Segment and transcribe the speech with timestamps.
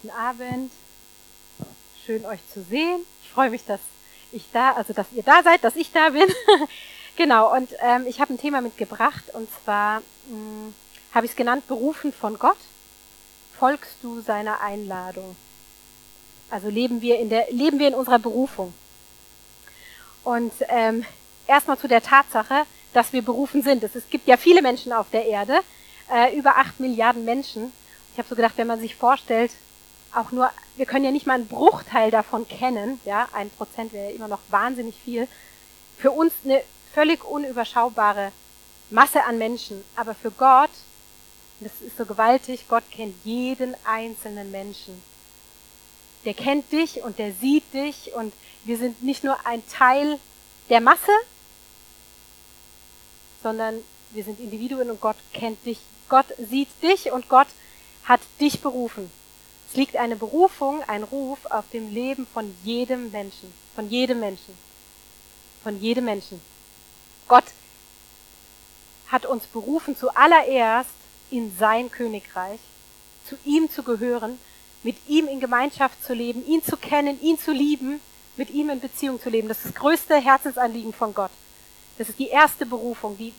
[0.00, 0.70] Guten Abend.
[2.06, 3.00] Schön euch zu sehen.
[3.24, 3.80] Ich freue mich, dass
[4.30, 6.28] ich da, also dass ihr da seid, dass ich da bin.
[7.16, 10.72] genau, und ähm, ich habe ein Thema mitgebracht und zwar hm,
[11.12, 12.58] habe ich es genannt, berufen von Gott.
[13.58, 15.34] Folgst du seiner Einladung?
[16.48, 18.72] Also leben wir in der, leben wir in unserer Berufung.
[20.22, 21.04] Und ähm,
[21.48, 23.82] erstmal zu der Tatsache, dass wir berufen sind.
[23.82, 25.58] Es, es gibt ja viele Menschen auf der Erde,
[26.08, 27.72] äh, über acht Milliarden Menschen.
[28.12, 29.50] Ich habe so gedacht, wenn man sich vorstellt,
[30.14, 34.10] auch nur, wir können ja nicht mal einen Bruchteil davon kennen, ja, ein Prozent wäre
[34.10, 35.28] ja immer noch wahnsinnig viel.
[35.98, 36.62] Für uns eine
[36.94, 38.32] völlig unüberschaubare
[38.90, 40.70] Masse an Menschen, aber für Gott,
[41.60, 45.02] das ist so gewaltig, Gott kennt jeden einzelnen Menschen.
[46.24, 48.32] Der kennt dich und der sieht dich und
[48.64, 50.18] wir sind nicht nur ein Teil
[50.68, 51.12] der Masse,
[53.42, 55.78] sondern wir sind Individuen und Gott kennt dich.
[56.08, 57.48] Gott sieht dich und Gott
[58.04, 59.10] hat dich berufen.
[59.70, 64.56] Es liegt eine Berufung, ein Ruf auf dem Leben von jedem Menschen, von jedem Menschen,
[65.62, 66.40] von jedem Menschen.
[67.28, 67.44] Gott
[69.08, 70.90] hat uns berufen zuallererst
[71.30, 72.60] in sein Königreich,
[73.28, 74.38] zu ihm zu gehören,
[74.82, 78.00] mit ihm in Gemeinschaft zu leben, ihn zu kennen, ihn zu lieben,
[78.36, 79.48] mit ihm in Beziehung zu leben.
[79.48, 81.30] Das ist das größte Herzensanliegen von Gott.
[81.98, 83.34] Das ist die erste Berufung, die,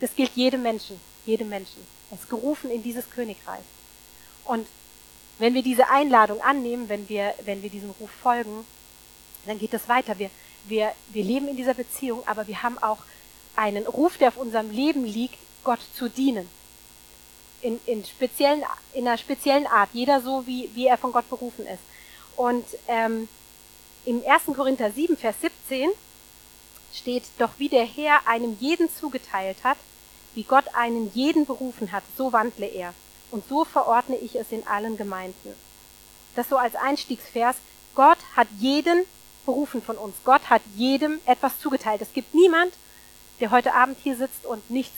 [0.00, 1.84] das gilt jedem Menschen, jedem Menschen.
[2.10, 3.64] Er ist gerufen in dieses Königreich.
[4.44, 4.66] Und
[5.38, 8.64] wenn wir diese Einladung annehmen, wenn wir, wenn wir diesem Ruf folgen,
[9.46, 10.18] dann geht es weiter.
[10.18, 10.30] Wir,
[10.64, 12.98] wir, wir leben in dieser Beziehung, aber wir haben auch
[13.56, 16.48] einen Ruf, der auf unserem Leben liegt, Gott zu dienen.
[17.60, 21.66] In, in, speziellen, in einer speziellen Art, jeder so, wie, wie er von Gott berufen
[21.66, 21.82] ist.
[22.36, 23.28] Und ähm,
[24.04, 24.56] im 1.
[24.56, 25.90] Korinther 7, Vers 17
[26.92, 29.78] steht, doch wie der Herr einem jeden zugeteilt hat,
[30.34, 32.94] wie Gott einen jeden berufen hat, so wandle er.
[33.32, 35.54] Und so verordne ich es in allen Gemeinden.
[36.36, 37.56] Das so als Einstiegsvers.
[37.94, 39.04] Gott hat jeden
[39.44, 40.14] berufen von uns.
[40.24, 42.00] Gott hat jedem etwas zugeteilt.
[42.02, 42.74] Es gibt niemand,
[43.40, 44.96] der heute Abend hier sitzt und nichts,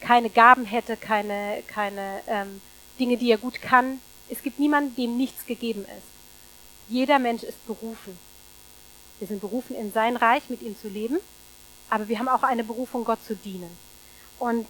[0.00, 2.60] keine Gaben hätte, keine, keine ähm,
[2.98, 4.00] Dinge, die er gut kann.
[4.30, 6.08] Es gibt niemanden, dem nichts gegeben ist.
[6.88, 8.18] Jeder Mensch ist berufen.
[9.18, 11.18] Wir sind berufen, in sein Reich mit ihm zu leben,
[11.90, 13.70] aber wir haben auch eine Berufung, Gott zu dienen.
[14.38, 14.66] Und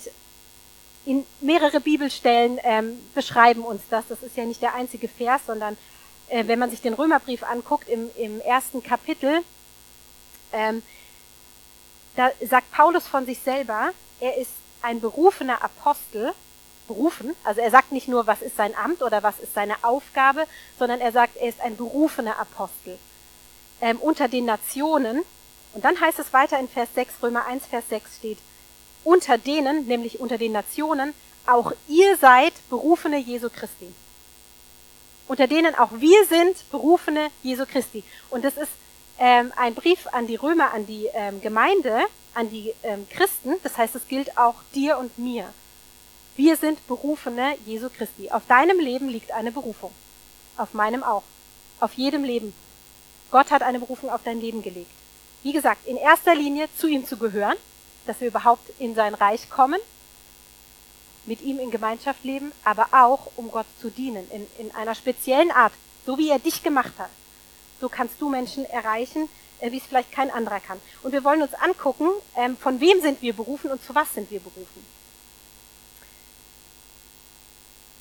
[1.04, 4.06] in mehrere Bibelstellen ähm, beschreiben uns das.
[4.08, 5.76] Das ist ja nicht der einzige Vers, sondern
[6.28, 9.42] äh, wenn man sich den Römerbrief anguckt, im, im ersten Kapitel,
[10.52, 10.82] ähm,
[12.16, 14.50] da sagt Paulus von sich selber, er ist
[14.82, 16.32] ein berufener Apostel,
[16.88, 20.46] berufen, also er sagt nicht nur, was ist sein Amt oder was ist seine Aufgabe,
[20.78, 22.98] sondern er sagt, er ist ein berufener Apostel
[23.80, 25.22] ähm, unter den Nationen.
[25.74, 28.38] Und dann heißt es weiter in Vers 6, Römer 1, Vers 6 steht,
[29.04, 31.14] unter denen, nämlich unter den Nationen,
[31.46, 33.92] auch ihr seid berufene Jesu Christi.
[35.28, 38.04] Unter denen auch wir sind berufene Jesu Christi.
[38.30, 38.70] Und das ist
[39.18, 42.02] ähm, ein Brief an die Römer, an die ähm, Gemeinde,
[42.34, 43.54] an die ähm, Christen.
[43.62, 45.52] Das heißt, es gilt auch dir und mir.
[46.36, 48.30] Wir sind berufene Jesu Christi.
[48.30, 49.92] Auf deinem Leben liegt eine Berufung.
[50.56, 51.24] Auf meinem auch.
[51.80, 52.54] Auf jedem Leben.
[53.30, 54.90] Gott hat eine Berufung auf dein Leben gelegt.
[55.42, 57.56] Wie gesagt, in erster Linie zu ihm zu gehören,
[58.06, 59.80] dass wir überhaupt in sein Reich kommen,
[61.24, 65.50] mit ihm in Gemeinschaft leben, aber auch um Gott zu dienen, in, in einer speziellen
[65.50, 65.72] Art,
[66.04, 67.10] so wie er dich gemacht hat.
[67.80, 69.28] So kannst du Menschen erreichen,
[69.60, 70.80] äh, wie es vielleicht kein anderer kann.
[71.02, 74.30] Und wir wollen uns angucken, ähm, von wem sind wir berufen und zu was sind
[74.30, 74.86] wir berufen.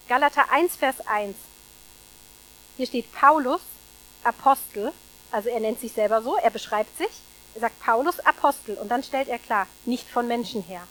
[0.08, 1.36] Galater 1, Vers 1.
[2.78, 3.62] Hier steht Paulus,
[4.24, 4.92] Apostel,
[5.32, 7.10] also er nennt sich selber so, er beschreibt sich.
[7.60, 10.88] Sagt Paulus Apostel und dann stellt er klar, nicht von Menschen her.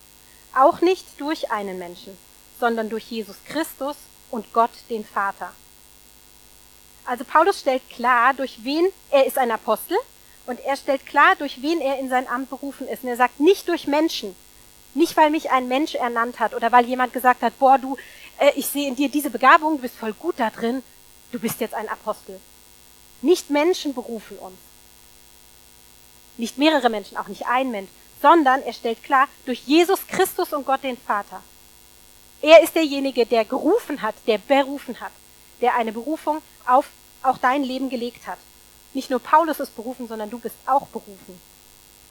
[0.54, 2.16] Auch nicht durch einen Menschen,
[2.58, 3.96] sondern durch Jesus Christus
[4.30, 5.52] und Gott den Vater.
[7.04, 9.96] Also Paulus stellt klar, durch wen er ist ein Apostel
[10.46, 13.02] und er stellt klar, durch wen er in sein Amt berufen ist.
[13.02, 14.34] Und er sagt nicht durch Menschen,
[14.94, 17.96] nicht weil mich ein Mensch ernannt hat oder weil jemand gesagt hat, boah, du,
[18.38, 20.82] äh, ich sehe in dir diese Begabung, du bist voll gut da drin,
[21.32, 22.40] du bist jetzt ein Apostel.
[23.22, 24.56] Nicht Menschen berufen uns.
[26.40, 27.90] Nicht mehrere Menschen, auch nicht ein Mensch,
[28.22, 31.42] sondern er stellt klar, durch Jesus Christus und Gott den Vater.
[32.40, 35.12] Er ist derjenige, der gerufen hat, der berufen hat,
[35.60, 36.86] der eine Berufung auf
[37.22, 38.38] auch dein Leben gelegt hat.
[38.94, 41.38] Nicht nur Paulus ist berufen, sondern du bist auch berufen.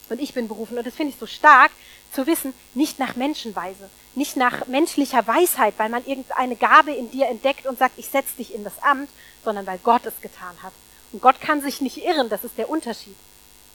[0.10, 0.78] Und ich bin berufen.
[0.78, 1.72] Und das finde ich so stark
[2.14, 7.28] zu wissen, nicht nach Menschenweise, nicht nach menschlicher Weisheit, weil man irgendeine Gabe in dir
[7.28, 9.10] entdeckt und sagt, ich setze dich in das Amt,
[9.44, 10.74] sondern weil Gott es getan hat.
[11.12, 13.16] Und Gott kann sich nicht irren, das ist der Unterschied.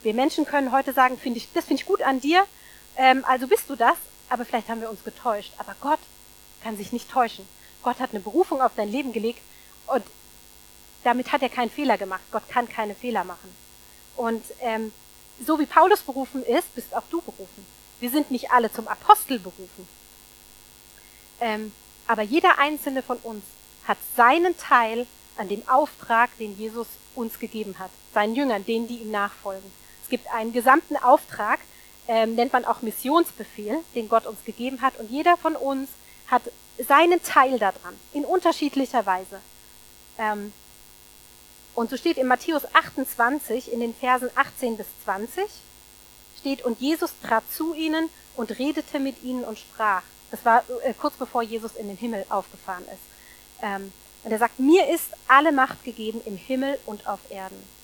[0.05, 2.45] Wir Menschen können heute sagen, finde ich, das finde ich gut an dir,
[2.95, 3.97] ähm, also bist du das,
[4.29, 5.51] aber vielleicht haben wir uns getäuscht.
[5.57, 5.97] Aber Gott
[6.61, 7.47] kann sich nicht täuschen.
[7.81, 9.41] Gott hat eine Berufung auf dein Leben gelegt
[9.87, 10.03] und
[11.03, 12.21] damit hat er keinen Fehler gemacht.
[12.31, 13.49] Gott kann keine Fehler machen.
[14.15, 14.91] Und ähm,
[15.43, 17.65] so wie Paulus berufen ist, bist auch du berufen.
[17.99, 19.87] Wir sind nicht alle zum Apostel berufen.
[21.41, 21.71] Ähm,
[22.05, 23.43] aber jeder einzelne von uns
[23.87, 26.85] hat seinen Teil an dem Auftrag, den Jesus
[27.15, 29.73] uns gegeben hat, seinen Jüngern, denen, die ihm nachfolgen.
[30.05, 31.59] Es gibt einen gesamten Auftrag,
[32.07, 34.99] ähm, nennt man auch Missionsbefehl, den Gott uns gegeben hat.
[34.99, 35.89] Und jeder von uns
[36.27, 36.43] hat
[36.77, 39.41] seinen Teil daran, in unterschiedlicher Weise.
[40.19, 40.53] Ähm,
[41.73, 45.43] und so steht in Matthäus 28 in den Versen 18 bis 20,
[46.39, 50.03] steht, und Jesus trat zu ihnen und redete mit ihnen und sprach.
[50.29, 53.63] Das war äh, kurz bevor Jesus in den Himmel aufgefahren ist.
[53.63, 53.91] Ähm,
[54.23, 57.74] und er sagt, mir ist alle Macht gegeben im Himmel und auf Erden.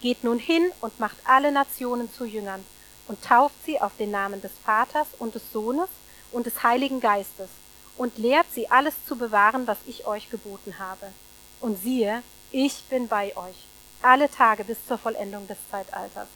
[0.00, 2.64] Geht nun hin und macht alle Nationen zu Jüngern
[3.08, 5.88] und tauft sie auf den Namen des Vaters und des Sohnes
[6.32, 7.48] und des Heiligen Geistes
[7.96, 11.12] und lehrt sie alles zu bewahren, was ich euch geboten habe.
[11.60, 13.66] Und siehe, ich bin bei euch
[14.02, 16.28] alle Tage bis zur Vollendung des Zeitalters.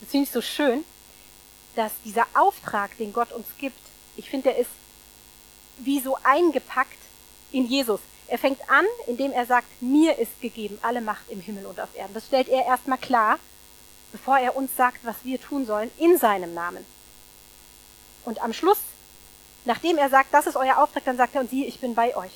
[0.00, 0.84] Das finde ich so schön,
[1.76, 3.78] dass dieser Auftrag, den Gott uns gibt,
[4.16, 4.70] ich finde, der ist
[5.78, 6.98] wie so eingepackt
[7.52, 8.00] in Jesus.
[8.34, 11.94] Er fängt an, indem er sagt, mir ist gegeben alle Macht im Himmel und auf
[11.94, 12.14] Erden.
[12.14, 13.38] Das stellt er erstmal klar
[14.10, 16.86] bevor er uns sagt, was wir tun sollen, in seinem Namen.
[18.24, 18.78] Und am Schluss,
[19.64, 22.16] nachdem er sagt, das ist euer Auftrag, dann sagt er, und siehe, ich bin bei
[22.16, 22.30] euch.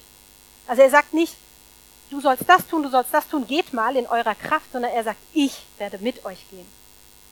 [0.67, 1.35] Also er sagt nicht,
[2.11, 5.05] du sollst das tun, du sollst das tun, geht mal in eurer Kraft, sondern er
[5.05, 6.67] sagt, ich werde mit euch gehen.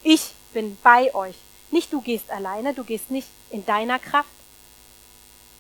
[0.05, 1.35] Ich bin bei euch.
[1.73, 4.31] Nicht du gehst alleine, du gehst nicht in deiner Kraft.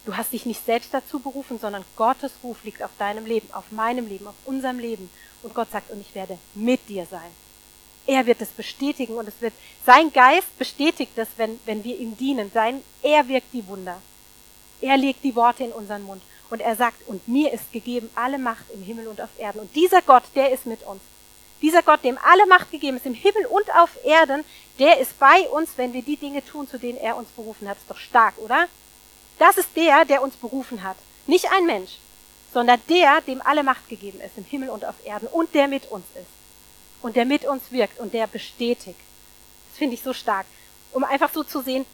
[0.06, 3.72] Du hast dich nicht selbst dazu berufen, sondern Gottes Ruf liegt auf deinem Leben, auf
[3.72, 5.10] meinem Leben, auf unserem Leben.
[5.42, 7.30] Und Gott sagt, und ich werde mit dir sein.
[8.06, 9.52] Er wird es bestätigen und es wird,
[9.84, 12.52] sein Geist bestätigt es, wenn, wenn wir ihm dienen.
[12.54, 14.00] Sein, er wirkt die Wunder.
[14.80, 16.22] Er legt die Worte in unseren Mund.
[16.50, 19.58] Und er sagt, und mir ist gegeben alle Macht im Himmel und auf Erden.
[19.58, 21.00] Und dieser Gott, der ist mit uns.
[21.62, 24.44] Dieser Gott, dem alle Macht gegeben ist im Himmel und auf Erden,
[24.78, 27.76] der ist bei uns, wenn wir die Dinge tun, zu denen er uns berufen hat.
[27.78, 28.68] Ist doch stark, oder?
[29.38, 30.96] Das ist der, der uns berufen hat.
[31.26, 31.98] Nicht ein Mensch,
[32.52, 35.86] sondern der, dem alle Macht gegeben ist im Himmel und auf Erden und der mit
[35.90, 36.30] uns ist
[37.02, 38.98] und der mit uns wirkt und der bestätigt.
[39.70, 40.46] Das finde ich so stark.
[40.92, 41.84] Um einfach so zu sehen,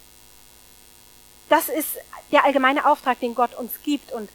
[1.49, 1.97] das ist
[2.31, 4.29] der allgemeine Auftrag, den Gott uns gibt und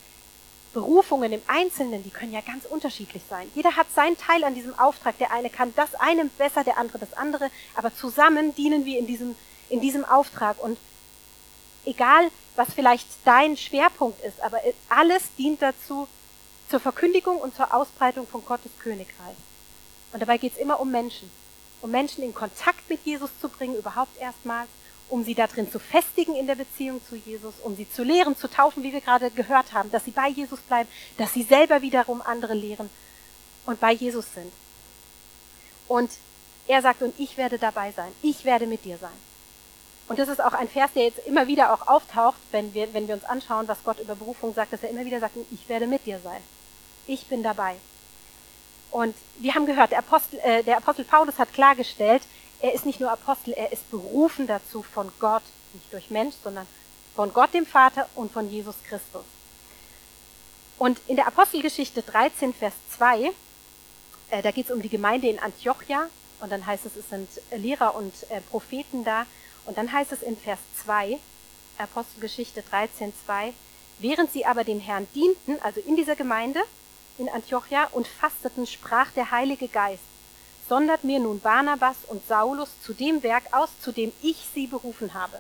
[0.75, 3.51] Berufungen im Einzelnen, die können ja ganz unterschiedlich sein.
[3.55, 5.17] Jeder hat seinen Teil an diesem Auftrag.
[5.19, 9.07] Der eine kann das eine besser, der andere das andere, aber zusammen dienen wir in
[9.07, 9.35] diesem,
[9.71, 10.63] in diesem Auftrag.
[10.63, 10.79] Und
[11.85, 14.59] egal, was vielleicht dein Schwerpunkt ist, aber
[14.89, 16.09] alles dient dazu,
[16.69, 19.37] zur Verkündigung und zur Ausbreitung von Gottes Königreich.
[20.13, 21.31] Und dabei geht es immer um Menschen.
[21.81, 24.69] Um Menschen in Kontakt mit Jesus zu bringen, überhaupt erstmals,
[25.09, 28.37] um sie da drin zu festigen in der Beziehung zu Jesus, um sie zu lehren,
[28.37, 31.81] zu taufen, wie wir gerade gehört haben, dass sie bei Jesus bleiben, dass sie selber
[31.81, 32.91] wiederum andere lehren
[33.65, 34.53] und bei Jesus sind.
[35.87, 36.11] Und
[36.67, 39.28] er sagt, und ich werde dabei sein, ich werde mit dir sein.
[40.09, 43.07] Und das ist auch ein Vers, der jetzt immer wieder auch auftaucht, wenn wir, wenn
[43.07, 45.87] wir uns anschauen, was Gott über Berufung sagt, dass er immer wieder sagt, ich werde
[45.87, 46.41] mit dir sein.
[47.07, 47.77] Ich bin dabei.
[48.91, 52.23] Und wir haben gehört, der Apostel, äh, der Apostel Paulus hat klargestellt,
[52.61, 55.43] er ist nicht nur Apostel, er ist berufen dazu von Gott,
[55.75, 56.67] nicht durch Mensch, sondern
[57.15, 59.25] von Gott dem Vater und von Jesus Christus.
[60.79, 63.31] Und in der Apostelgeschichte 13, Vers 2,
[64.31, 66.09] äh, da geht es um die Gemeinde in Antiochia
[66.41, 69.27] und dann heißt es, es sind Lehrer und äh, Propheten da.
[69.69, 71.19] Und dann heißt es in Vers 2,
[71.77, 73.53] Apostelgeschichte 13, 2,
[73.99, 76.61] während sie aber dem Herrn dienten, also in dieser Gemeinde,
[77.19, 80.03] in Antiochia und fasteten, sprach der Heilige Geist,
[80.71, 85.13] sondert mir nun Barnabas und Saulus zu dem Werk aus, zu dem ich sie berufen
[85.13, 85.39] habe.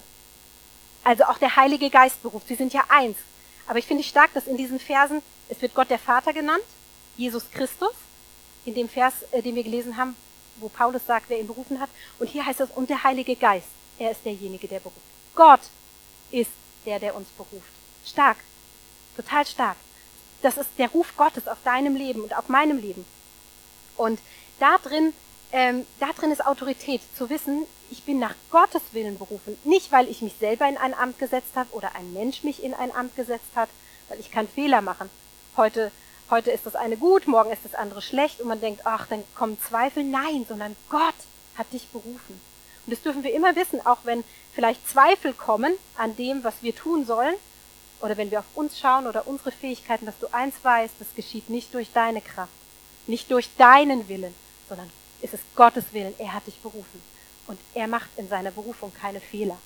[1.04, 2.48] Also auch der Heilige Geist beruft.
[2.48, 3.16] Sie sind ja eins.
[3.66, 6.64] Aber ich finde stark, dass in diesen Versen, es wird Gott der Vater genannt,
[7.16, 7.94] Jesus Christus,
[8.66, 10.16] in dem Vers, äh, den wir gelesen haben,
[10.56, 11.88] wo Paulus sagt, wer ihn berufen hat.
[12.18, 13.68] Und hier heißt es, und der Heilige Geist,
[13.98, 14.96] er ist derjenige, der beruft.
[15.34, 15.60] Gott
[16.30, 16.50] ist
[16.84, 17.72] der, der uns beruft.
[18.04, 18.38] Stark.
[19.16, 19.76] Total stark.
[20.42, 23.04] Das ist der Ruf Gottes auf deinem Leben und auf meinem Leben.
[23.96, 24.20] Und
[24.60, 25.12] da drin,
[25.52, 29.58] ähm, da drin ist Autorität, zu wissen, ich bin nach Gottes Willen berufen.
[29.64, 32.74] Nicht, weil ich mich selber in ein Amt gesetzt habe oder ein Mensch mich in
[32.74, 33.68] ein Amt gesetzt hat,
[34.08, 35.10] weil ich kann Fehler machen.
[35.56, 35.90] Heute,
[36.30, 39.24] heute ist das eine gut, morgen ist das andere schlecht und man denkt, ach, dann
[39.34, 40.04] kommen Zweifel.
[40.04, 41.14] Nein, sondern Gott
[41.56, 42.40] hat dich berufen.
[42.88, 46.74] Und das dürfen wir immer wissen, auch wenn vielleicht Zweifel kommen an dem, was wir
[46.74, 47.34] tun sollen,
[48.00, 51.50] oder wenn wir auf uns schauen oder unsere Fähigkeiten, dass du eins weißt, das geschieht
[51.50, 52.50] nicht durch deine Kraft,
[53.06, 54.34] nicht durch deinen Willen,
[54.70, 54.90] sondern
[55.20, 56.14] es ist Gottes Willen.
[56.16, 57.02] Er hat dich berufen.
[57.46, 59.58] Und er macht in seiner Berufung keine Fehler.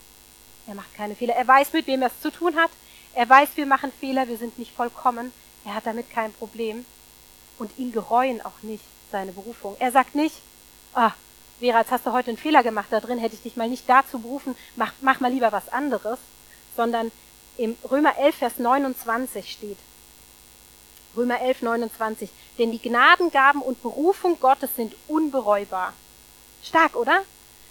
[0.67, 1.37] Er macht keine Fehler.
[1.37, 2.73] Er weiß, mit wem er es zu tun hat.
[3.15, 5.33] Er weiß, wir machen Fehler, wir sind nicht vollkommen.
[5.65, 6.85] Er hat damit kein Problem.
[7.57, 9.77] Und ihn gereuen auch nicht deine Berufung.
[9.79, 10.35] Er sagt nicht,
[10.95, 11.13] ah,
[11.63, 13.89] Vera, jetzt hast du heute einen Fehler gemacht, da drin hätte ich dich mal nicht
[13.89, 16.19] dazu berufen, mach, mach mal lieber was anderes,
[16.75, 17.13] sondern
[17.57, 19.79] im Römer 11, Vers 29 steht,
[21.17, 25.93] Römer 11, 29, denn die Gnadengaben und Berufung Gottes sind unbereubar.
[26.65, 27.23] Stark, oder?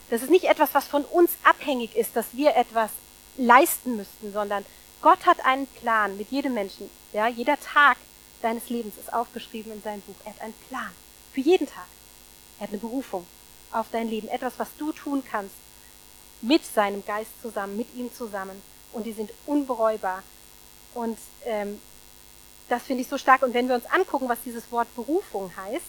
[0.10, 2.92] Das ist nicht etwas, was von uns abhängig ist, dass wir etwas
[3.36, 4.66] leisten müssten, sondern
[5.02, 6.90] Gott hat einen Plan mit jedem Menschen.
[7.12, 7.98] Ja, jeder Tag
[8.42, 10.16] deines Lebens ist aufgeschrieben in seinem Buch.
[10.24, 10.92] Er hat einen Plan
[11.34, 11.88] für jeden Tag.
[12.58, 13.28] Er hat eine Berufung
[13.72, 15.56] auf dein Leben, etwas, was du tun kannst
[16.42, 18.62] mit seinem Geist zusammen, mit ihm zusammen.
[18.94, 20.24] Und die sind unbereubar.
[20.94, 21.80] Und ähm,
[22.68, 23.44] das finde ich so stark.
[23.44, 25.86] Und wenn wir uns angucken, was dieses Wort Berufung heißt,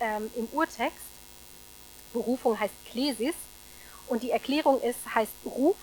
[0.00, 0.96] ähm, im Urtext,
[2.12, 3.34] Berufung heißt Klesis,
[4.08, 5.76] und die Erklärung ist, heißt Ruf,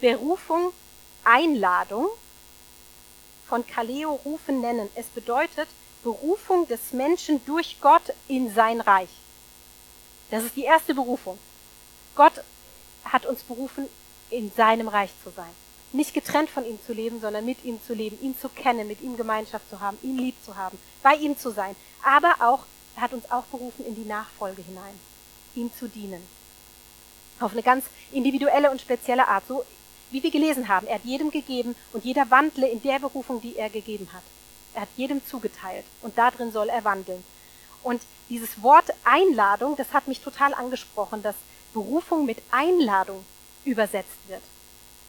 [0.00, 0.72] Berufung,
[1.24, 2.08] Einladung,
[3.48, 4.88] von Kaleo rufen nennen.
[4.94, 5.68] Es bedeutet
[6.04, 9.08] Berufung des Menschen durch Gott in sein Reich.
[10.30, 11.38] Das ist die erste Berufung.
[12.14, 12.32] Gott
[13.04, 13.86] hat uns berufen,
[14.30, 15.50] in seinem Reich zu sein.
[15.92, 19.00] Nicht getrennt von ihm zu leben, sondern mit ihm zu leben, ihn zu kennen, mit
[19.00, 21.74] ihm Gemeinschaft zu haben, ihn lieb zu haben, bei ihm zu sein.
[22.04, 22.60] Aber auch,
[22.94, 24.94] er hat uns auch berufen in die Nachfolge hinein,
[25.56, 26.22] ihm zu dienen.
[27.40, 29.44] Auf eine ganz individuelle und spezielle Art.
[29.48, 29.64] So
[30.12, 33.56] wie wir gelesen haben, er hat jedem gegeben und jeder wandle in der Berufung, die
[33.56, 34.22] er gegeben hat.
[34.74, 37.24] Er hat jedem zugeteilt und darin soll er wandeln.
[37.82, 41.34] Und dieses Wort Einladung, das hat mich total angesprochen, dass
[41.72, 43.24] Berufung mit Einladung
[43.64, 44.42] übersetzt wird.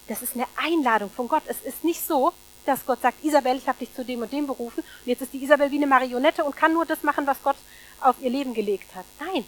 [0.08, 1.44] Das ist eine Einladung von Gott.
[1.48, 2.34] Es ist nicht so,
[2.66, 5.34] dass Gott sagt, Isabel, ich habe dich zu dem und dem berufen und jetzt ist
[5.34, 7.56] die Isabel wie eine Marionette und kann nur das machen, was Gott
[8.02, 9.06] auf ihr Leben gelegt hat.
[9.20, 9.46] Nein,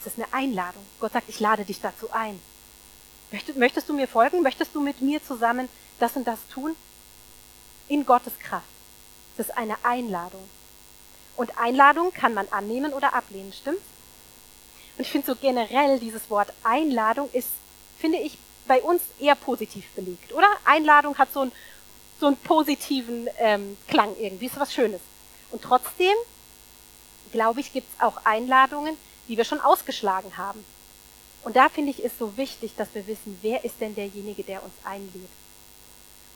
[0.00, 0.84] es ist eine Einladung.
[1.00, 2.40] Gott sagt, ich lade dich dazu ein.
[3.54, 4.42] Möchtest, du mir folgen?
[4.42, 6.76] Möchtest du mit mir zusammen das und das tun?
[7.88, 8.66] In Gottes Kraft.
[9.36, 10.46] Das ist eine Einladung.
[11.42, 13.80] Und Einladung kann man annehmen oder ablehnen, stimmt?
[14.96, 17.48] Und ich finde so generell dieses Wort Einladung ist,
[17.98, 20.46] finde ich, bei uns eher positiv belegt, oder?
[20.64, 21.52] Einladung hat so einen,
[22.20, 25.00] so einen positiven ähm, Klang irgendwie, ist was Schönes.
[25.50, 26.14] Und trotzdem,
[27.32, 28.96] glaube ich, gibt es auch Einladungen,
[29.26, 30.64] die wir schon ausgeschlagen haben.
[31.42, 34.62] Und da finde ich es so wichtig, dass wir wissen, wer ist denn derjenige, der
[34.62, 35.28] uns einlädt.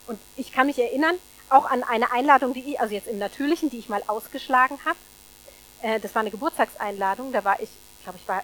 [0.08, 1.14] Und ich kann mich erinnern,
[1.48, 4.98] auch an eine Einladung, die ich, also jetzt im Natürlichen, die ich mal ausgeschlagen habe.
[5.82, 7.70] Äh, das war eine Geburtstagseinladung, da war ich,
[8.02, 8.42] glaube ich, war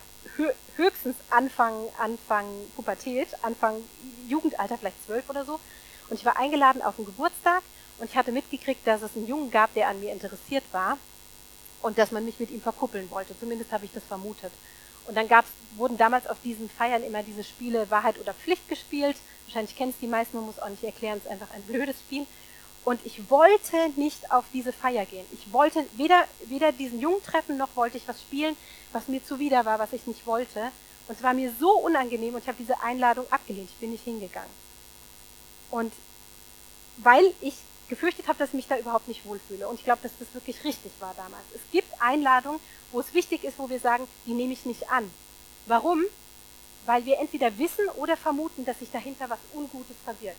[0.76, 3.76] höchstens Anfang, Anfang Pubertät, Anfang
[4.28, 5.60] Jugendalter, vielleicht zwölf oder so.
[6.08, 7.62] Und ich war eingeladen auf einen Geburtstag
[7.98, 10.98] und ich hatte mitgekriegt, dass es einen Jungen gab, der an mir interessiert war
[11.82, 13.38] und dass man mich mit ihm verkuppeln wollte.
[13.38, 14.52] Zumindest habe ich das vermutet.
[15.06, 19.16] Und dann gab's, wurden damals auf diesen Feiern immer diese Spiele Wahrheit oder Pflicht gespielt.
[19.46, 22.26] Wahrscheinlich kennst die meisten, man muss auch nicht erklären, es ist einfach ein blödes Spiel.
[22.84, 25.24] Und ich wollte nicht auf diese Feier gehen.
[25.32, 28.56] Ich wollte weder, weder diesen Jungen treffen, noch wollte ich was spielen,
[28.92, 30.72] was mir zuwider war, was ich nicht wollte.
[31.06, 33.70] Und es war mir so unangenehm und ich habe diese Einladung abgelehnt.
[33.70, 34.50] Ich bin nicht hingegangen.
[35.70, 35.92] Und
[36.98, 37.54] weil ich
[37.88, 39.68] gefürchtet habe, dass ich mich da überhaupt nicht wohlfühle.
[39.68, 41.44] Und ich glaube, dass das wirklich richtig war damals.
[41.54, 42.60] Es gibt Einladungen,
[42.90, 45.10] wo es wichtig ist, wo wir sagen, die nehme ich nicht an.
[45.66, 46.02] Warum?
[46.86, 50.36] Weil wir entweder wissen oder vermuten, dass sich dahinter was Ungutes verbirgt.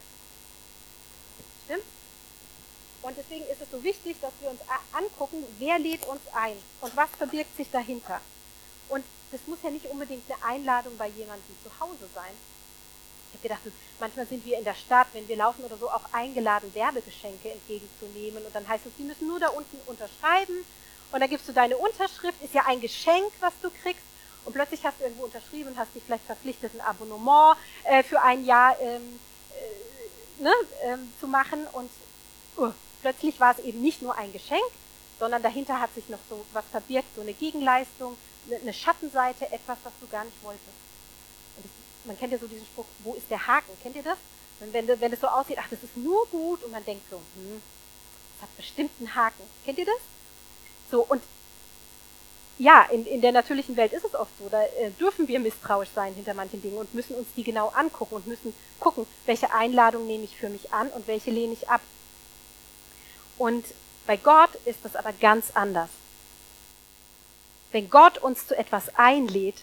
[3.04, 4.62] Und deswegen ist es so wichtig, dass wir uns
[4.94, 8.22] angucken, wer lädt uns ein und was verbirgt sich dahinter.
[8.90, 12.32] Und das muss ja nicht unbedingt eine Einladung bei jemandem zu Hause sein.
[13.30, 13.62] Ich habe gedacht,
[14.00, 18.46] manchmal sind wir in der Stadt, wenn wir laufen oder so, auch eingeladen, Werbegeschenke entgegenzunehmen.
[18.46, 20.64] Und dann heißt es, die müssen nur da unten unterschreiben
[21.14, 24.02] und da gibst du deine Unterschrift, ist ja ein Geschenk, was du kriegst.
[24.46, 28.20] Und plötzlich hast du irgendwo unterschrieben und hast dich vielleicht verpflichtet, ein Abonnement äh, für
[28.22, 29.20] ein Jahr ähm,
[30.40, 30.52] äh, ne,
[30.84, 31.66] ähm, zu machen.
[31.72, 31.90] Und
[32.58, 32.72] uh,
[33.04, 34.64] plötzlich war es eben nicht nur ein Geschenk,
[35.20, 38.18] sondern dahinter hat sich noch so was verbirgt, so eine Gegenleistung,
[38.50, 40.66] eine Schattenseite, etwas, was du gar nicht wolltest.
[41.58, 41.72] Und das,
[42.06, 43.72] man kennt ja so diesen Spruch, wo ist der Haken?
[43.84, 44.18] Kennt ihr das?
[44.60, 47.18] Und wenn, wenn es so aussieht, ach, das ist nur gut und man denkt so,
[47.18, 47.62] hm,
[48.36, 49.44] das hat bestimmt einen Haken.
[49.66, 50.02] Kennt ihr das?
[50.90, 51.22] So, und
[52.58, 55.90] ja, in, in der natürlichen Welt ist es oft so, da äh, dürfen wir misstrauisch
[55.94, 60.08] sein hinter manchen Dingen und müssen uns die genau angucken und müssen gucken, welche Einladung
[60.08, 61.82] nehme ich für mich an und welche lehne ich ab.
[63.44, 63.66] Und
[64.08, 65.90] bei Gott ist das aber ganz anders.
[67.74, 69.58] Wenn Gott uns zu etwas einlädt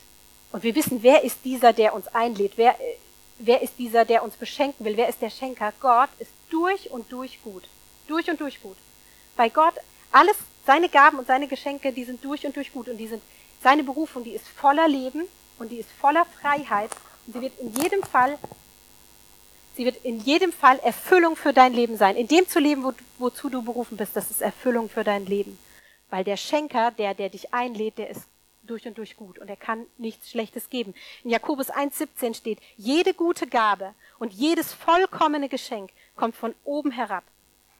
[0.52, 2.96] und wir wissen, wer ist dieser, der uns einlädt, wer, äh,
[3.38, 7.10] wer ist dieser, der uns beschenken will, wer ist der Schenker, Gott ist durch und
[7.10, 7.68] durch gut.
[8.06, 8.76] Durch und durch gut.
[9.34, 9.76] Bei Gott
[10.12, 13.22] alles seine Gaben und seine Geschenke, die sind durch und durch gut und die sind,
[13.62, 15.24] seine Berufung, die ist voller Leben
[15.58, 16.90] und die ist voller Freiheit
[17.26, 18.38] und sie wird in jedem Fall,
[19.80, 22.14] sie wird in jedem Fall Erfüllung für dein Leben sein.
[22.14, 25.58] In dem zu leben, wo, wozu du berufen bist, das ist Erfüllung für dein Leben.
[26.10, 28.28] Weil der Schenker, der, der dich einlädt, der ist
[28.62, 30.92] durch und durch gut und er kann nichts Schlechtes geben.
[31.24, 37.24] In Jakobus 1,17 steht, jede gute Gabe und jedes vollkommene Geschenk kommt von oben herab,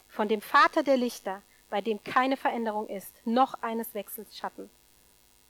[0.09, 4.71] von dem Vater der Lichter, bei dem keine Veränderung ist, noch eines Wechsels Schatten.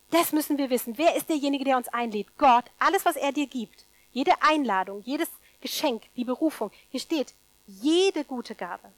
[0.09, 0.97] Das müssen wir wissen.
[0.97, 2.27] Wer ist derjenige, der uns einlädt?
[2.37, 5.29] Gott, alles, was er dir gibt, jede Einladung, jedes
[5.61, 6.71] Geschenk, die Berufung.
[6.89, 7.33] Hier steht,
[7.67, 8.91] jede gute Gabe.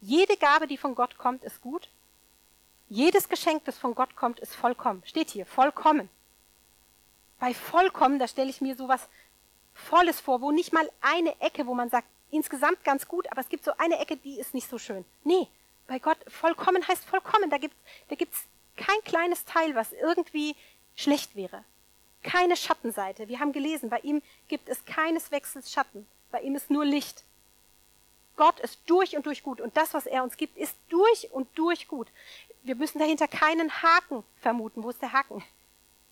[0.00, 1.88] Jede Gabe, die von Gott kommt, ist gut.
[2.88, 5.02] Jedes Geschenk, das von Gott kommt, ist vollkommen.
[5.06, 6.08] Steht hier, vollkommen.
[7.38, 9.08] Bei vollkommen, da stelle ich mir sowas
[9.74, 13.48] Volles vor, wo nicht mal eine Ecke, wo man sagt, insgesamt ganz gut, aber es
[13.48, 15.04] gibt so eine Ecke, die ist nicht so schön.
[15.24, 15.48] Nee,
[15.86, 17.50] bei Gott vollkommen heißt vollkommen.
[17.50, 17.74] Da gibt
[18.08, 20.56] da gibt's kein kleines Teil, was irgendwie
[20.96, 21.64] schlecht wäre.
[22.24, 23.28] Keine Schattenseite.
[23.28, 26.06] Wir haben gelesen, bei ihm gibt es keines Wechsels Schatten.
[26.32, 27.22] Bei ihm ist nur Licht.
[28.36, 29.60] Gott ist durch und durch gut.
[29.60, 32.08] Und das, was er uns gibt, ist durch und durch gut.
[32.64, 34.82] Wir müssen dahinter keinen Haken vermuten.
[34.82, 35.44] Wo ist der Haken?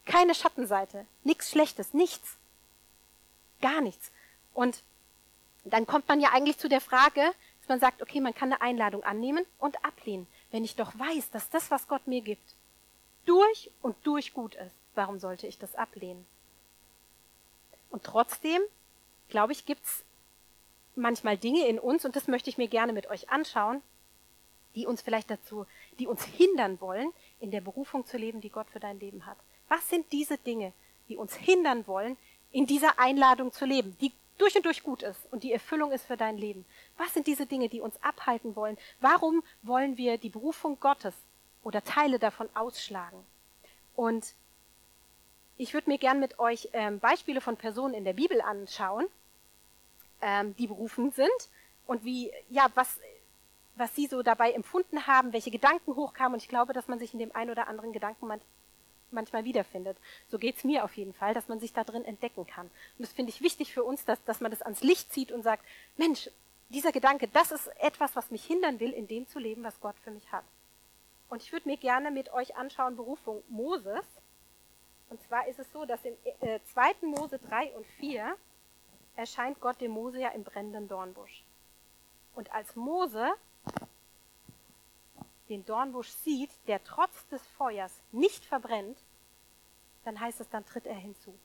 [0.05, 1.07] Keine Schattenseite.
[1.25, 1.95] Nichts Schlechtes.
[1.95, 2.37] Nichts.
[3.61, 4.13] Gar nichts.
[4.55, 4.83] Und
[5.65, 8.61] dann kommt man ja eigentlich zu der Frage, dass man sagt, okay, man kann eine
[8.61, 10.27] Einladung annehmen und ablehnen.
[10.51, 12.55] Wenn ich doch weiß, dass das, was Gott mir gibt,
[13.25, 16.27] durch und durch gut ist, warum sollte ich das ablehnen?
[17.91, 18.63] Und trotzdem,
[19.29, 20.05] glaube ich, gibt's
[20.95, 23.83] manchmal Dinge in uns, und das möchte ich mir gerne mit euch anschauen,
[24.75, 25.67] die uns vielleicht dazu,
[25.99, 29.37] die uns hindern wollen, in der Berufung zu leben, die Gott für dein Leben hat.
[29.69, 30.73] Was sind diese Dinge,
[31.09, 32.17] die uns hindern wollen,
[32.51, 36.07] in dieser Einladung zu leben, die durch und durch gut ist und die Erfüllung ist
[36.07, 36.65] für dein Leben?
[36.97, 38.79] Was sind diese Dinge, die uns abhalten wollen?
[39.01, 41.15] Warum wollen wir die Berufung Gottes
[41.63, 43.25] oder Teile davon ausschlagen?
[43.95, 44.35] Und
[45.63, 49.07] ich würde mir gern mit euch ähm, Beispiele von Personen in der Bibel anschauen,
[50.21, 51.31] ähm, die berufen sind
[51.87, 52.99] und wie, ja, was,
[53.77, 56.35] was sie so dabei empfunden haben, welche Gedanken hochkamen.
[56.35, 58.41] Und ich glaube, dass man sich in dem einen oder anderen Gedanken man,
[59.13, 59.97] manchmal wiederfindet.
[60.29, 62.67] So geht's mir auf jeden Fall, dass man sich da drin entdecken kann.
[62.67, 65.43] Und das finde ich wichtig für uns, dass, dass man das ans Licht zieht und
[65.43, 65.65] sagt,
[65.97, 66.29] Mensch,
[66.71, 69.97] dieser Gedanke, das ist etwas, was mich hindern will, in dem zu leben, was Gott
[70.03, 70.45] für mich hat.
[71.29, 74.05] Und ich würde mir gerne mit euch anschauen, Berufung Moses.
[75.13, 76.95] Und zwar ist es so, dass in äh, 2.
[77.03, 78.35] Mose 3 und 4
[79.15, 81.45] erscheint Gott dem Mose ja im brennenden Dornbusch.
[82.35, 83.31] Und als Mose
[85.51, 88.97] den Dornbusch sieht, der trotz des Feuers nicht verbrennt,
[90.07, 91.39] dann heißt es, dann tritt er hinzu.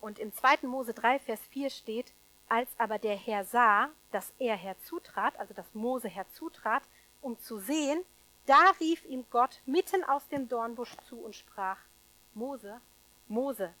[0.00, 0.66] Und im 2.
[0.66, 2.14] Mose 3, Vers 4 steht,
[2.48, 6.82] als aber der Herr sah, dass er herzutrat, also dass Mose herzutrat,
[7.20, 8.02] um zu sehen,
[8.46, 11.76] da rief ihm Gott mitten aus dem Dornbusch zu und sprach,
[12.34, 12.80] Mose,
[13.28, 13.74] Mose.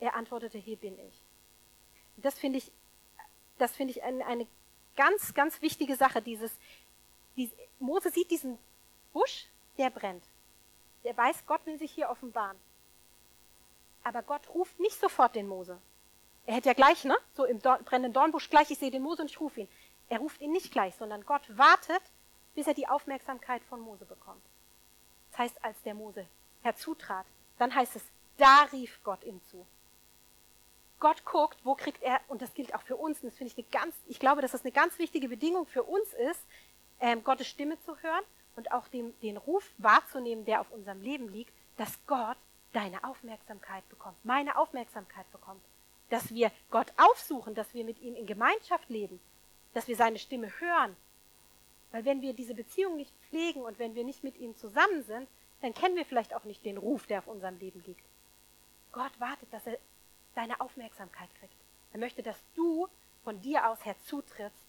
[0.00, 1.20] Er antwortete, hier bin ich.
[2.16, 2.72] Das finde ich,
[3.58, 4.46] das finde ich eine, eine
[4.96, 6.52] ganz, ganz wichtige Sache, dieses,
[7.36, 8.58] dieses, Mose sieht diesen
[9.12, 9.46] Busch,
[9.78, 10.24] der brennt.
[11.04, 12.58] Der weiß, Gott will sich hier offenbaren.
[14.04, 15.78] Aber Gott ruft nicht sofort den Mose.
[16.46, 19.22] Er hätte ja gleich, ne, so im Dorn, brennenden Dornbusch gleich, ich sehe den Mose
[19.22, 19.68] und ich rufe ihn.
[20.08, 22.02] Er ruft ihn nicht gleich, sondern Gott wartet,
[22.54, 24.42] bis er die Aufmerksamkeit von Mose bekommt.
[25.30, 26.26] Das heißt, als der Mose
[26.62, 27.26] herzutrat,
[27.58, 28.02] dann heißt es,
[28.38, 29.66] da rief Gott ihm zu.
[31.00, 33.58] Gott guckt, wo kriegt er, und das gilt auch für uns, und das finde ich
[33.58, 36.40] eine ganz, ich glaube, dass das eine ganz wichtige Bedingung für uns ist,
[37.00, 41.28] ähm, Gottes Stimme zu hören und auch dem, den Ruf wahrzunehmen, der auf unserem Leben
[41.28, 42.36] liegt, dass Gott
[42.72, 45.62] deine Aufmerksamkeit bekommt, meine Aufmerksamkeit bekommt.
[46.10, 49.20] Dass wir Gott aufsuchen, dass wir mit ihm in Gemeinschaft leben,
[49.74, 50.96] dass wir seine Stimme hören.
[51.90, 55.28] Weil wenn wir diese Beziehung nicht pflegen und wenn wir nicht mit ihm zusammen sind,
[55.62, 58.04] dann kennen wir vielleicht auch nicht den Ruf, der auf unserem Leben liegt.
[58.92, 59.78] Gott wartet, dass er
[60.34, 61.56] deine Aufmerksamkeit kriegt.
[61.92, 62.88] Er möchte, dass du
[63.24, 64.66] von dir aus herzutrittst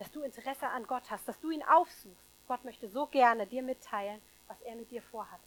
[0.00, 2.26] dass du Interesse an Gott hast, dass du ihn aufsuchst.
[2.48, 5.40] Gott möchte so gerne dir mitteilen, was er mit dir vorhat.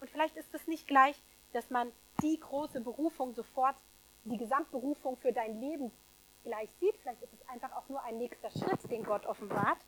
[0.00, 1.14] Und vielleicht ist es nicht gleich,
[1.52, 3.76] dass man die große Berufung sofort,
[4.24, 5.92] die Gesamtberufung für dein Leben
[6.42, 6.96] gleich sieht.
[7.02, 9.78] Vielleicht ist es einfach auch nur ein nächster Schritt, den Gott offenbart.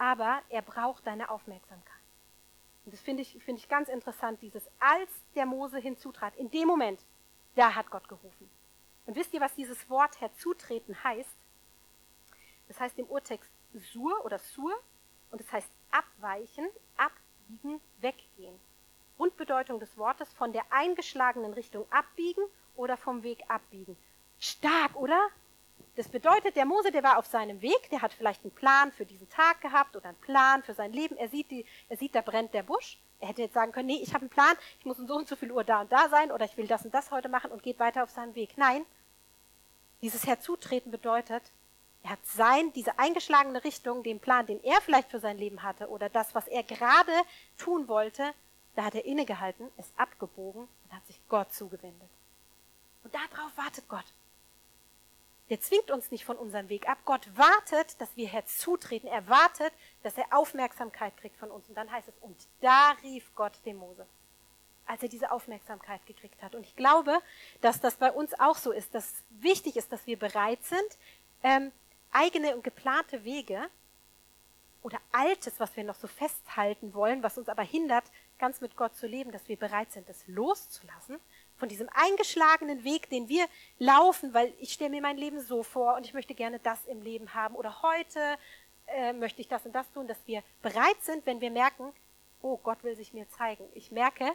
[0.00, 2.00] Aber er braucht deine Aufmerksamkeit.
[2.86, 6.66] Und das finde ich, finde ich ganz interessant, dieses, als der Mose hinzutrat, in dem
[6.66, 7.04] Moment,
[7.54, 8.50] da hat Gott gerufen.
[9.04, 11.36] Und wisst ihr, was dieses Wort herzutreten heißt?
[12.68, 14.72] Das heißt im Urtext sur oder sur
[15.32, 18.58] und das heißt abweichen, abbiegen, weggehen.
[19.18, 22.42] Grundbedeutung des Wortes von der eingeschlagenen Richtung abbiegen
[22.74, 23.98] oder vom Weg abbiegen.
[24.38, 25.28] Stark, oder?
[25.96, 29.04] Das bedeutet, der Mose, der war auf seinem Weg, der hat vielleicht einen Plan für
[29.04, 31.16] diesen Tag gehabt oder einen Plan für sein Leben.
[31.16, 32.98] Er sieht, die, er sieht, da brennt der Busch.
[33.18, 35.28] Er hätte jetzt sagen können, nee, ich habe einen Plan, ich muss um so und
[35.28, 37.50] so viel Uhr da und da sein oder ich will das und das heute machen
[37.50, 38.56] und geht weiter auf seinem Weg.
[38.56, 38.86] Nein,
[40.00, 41.42] dieses Herzutreten bedeutet,
[42.02, 45.88] Er hat sein, diese eingeschlagene Richtung, den Plan, den er vielleicht für sein Leben hatte
[45.88, 47.12] oder das, was er gerade
[47.58, 48.32] tun wollte,
[48.74, 52.08] da hat er innegehalten, ist abgebogen und hat sich Gott zugewendet.
[53.04, 54.04] Und darauf wartet Gott.
[55.50, 56.98] Der zwingt uns nicht von unserem Weg ab.
[57.04, 59.08] Gott wartet, dass wir herzutreten.
[59.08, 59.72] Er wartet,
[60.04, 61.68] dass er Aufmerksamkeit kriegt von uns.
[61.68, 64.06] Und dann heißt es, und da rief Gott dem Mose,
[64.86, 66.54] als er diese Aufmerksamkeit gekriegt hat.
[66.54, 67.18] Und ich glaube,
[67.60, 70.98] dass das bei uns auch so ist, dass wichtig ist, dass wir bereit sind,
[71.42, 71.72] ähm,
[72.12, 73.68] eigene und geplante Wege
[74.82, 78.04] oder Altes, was wir noch so festhalten wollen, was uns aber hindert,
[78.38, 81.18] ganz mit Gott zu leben, dass wir bereit sind, das loszulassen
[81.60, 83.46] von diesem eingeschlagenen Weg, den wir
[83.78, 87.02] laufen, weil ich stelle mir mein Leben so vor und ich möchte gerne das im
[87.02, 87.54] Leben haben.
[87.54, 88.36] Oder heute
[88.88, 91.92] äh, möchte ich das und das tun, dass wir bereit sind, wenn wir merken,
[92.42, 93.64] oh, Gott will sich mir zeigen.
[93.74, 94.32] Ich merke,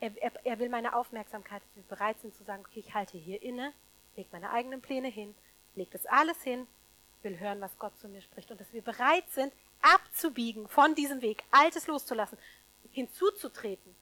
[0.00, 3.16] er, er, er will meine Aufmerksamkeit, dass wir bereit sind zu sagen, okay, ich halte
[3.16, 3.72] hier inne,
[4.16, 5.34] leg meine eigenen Pläne hin,
[5.76, 6.66] leg das alles hin,
[7.22, 8.50] will hören, was Gott zu mir spricht.
[8.50, 12.36] Und dass wir bereit sind, abzubiegen von diesem Weg, Altes loszulassen,
[12.90, 14.01] hinzuzutreten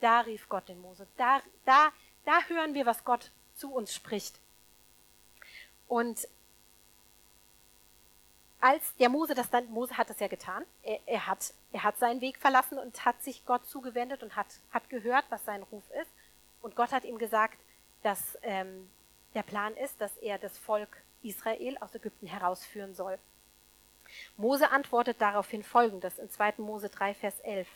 [0.00, 1.06] da rief Gott den Mose.
[1.16, 1.90] Da, da,
[2.24, 4.38] da hören wir, was Gott zu uns spricht.
[5.88, 6.28] Und
[8.60, 11.98] als der Mose das dann, Mose hat das ja getan, er, er, hat, er hat
[11.98, 15.84] seinen Weg verlassen und hat sich Gott zugewendet und hat, hat gehört, was sein Ruf
[16.00, 16.10] ist.
[16.62, 17.58] Und Gott hat ihm gesagt,
[18.02, 18.90] dass ähm,
[19.34, 23.18] der Plan ist, dass er das Volk Israel aus Ägypten herausführen soll.
[24.36, 26.54] Mose antwortet daraufhin folgendes in 2.
[26.58, 27.68] Mose 3, Vers 11.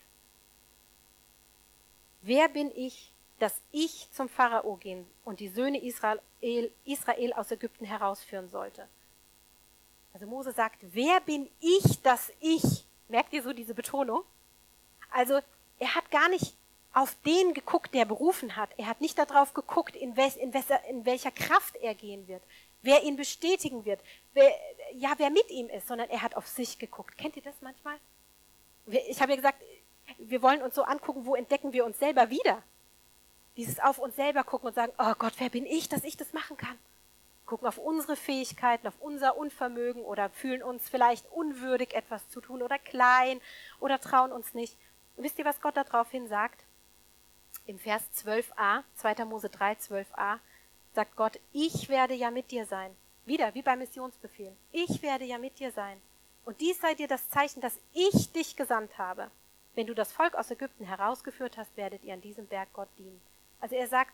[2.22, 6.20] Wer bin ich, dass ich zum Pharao gehen und die Söhne Israel,
[6.85, 8.87] Israel aus Ägypten herausführen sollte?
[10.12, 12.85] Also Mose sagt, wer bin ich, dass ich?
[13.09, 14.22] Merkt ihr so diese Betonung?
[15.11, 15.40] Also
[15.78, 16.54] er hat gar nicht
[16.92, 18.70] auf den geguckt, der berufen hat.
[18.76, 22.42] Er hat nicht darauf geguckt, in, wel, in, welcher, in welcher Kraft er gehen wird,
[22.83, 24.00] wer ihn bestätigen wird,
[24.35, 24.52] wer,
[24.94, 27.16] ja, wer mit ihm ist, sondern er hat auf sich geguckt.
[27.16, 27.96] Kennt ihr das manchmal?
[29.09, 29.62] Ich habe ja gesagt,
[30.18, 32.62] wir wollen uns so angucken, wo entdecken wir uns selber wieder.
[33.56, 36.32] Dieses auf uns selber gucken und sagen, oh Gott, wer bin ich, dass ich das
[36.32, 36.78] machen kann?
[37.46, 42.62] Gucken auf unsere Fähigkeiten, auf unser Unvermögen oder fühlen uns vielleicht unwürdig, etwas zu tun
[42.62, 43.40] oder klein
[43.80, 44.76] oder trauen uns nicht.
[45.16, 46.62] Und wisst ihr, was Gott daraufhin sagt?
[47.66, 49.24] Im Vers 12a, 2.
[49.24, 50.38] Mose 3, 12a,
[50.94, 52.94] sagt Gott, ich werde ja mit dir sein.
[53.26, 54.56] Wieder, wie beim Missionsbefehl.
[54.72, 56.00] Ich werde ja mit dir sein.
[56.44, 59.30] Und dies sei dir das Zeichen, dass ich dich gesandt habe.
[59.74, 63.20] Wenn du das Volk aus Ägypten herausgeführt hast, werdet ihr an diesem Berg Gott dienen.
[63.61, 64.12] Also er sagt,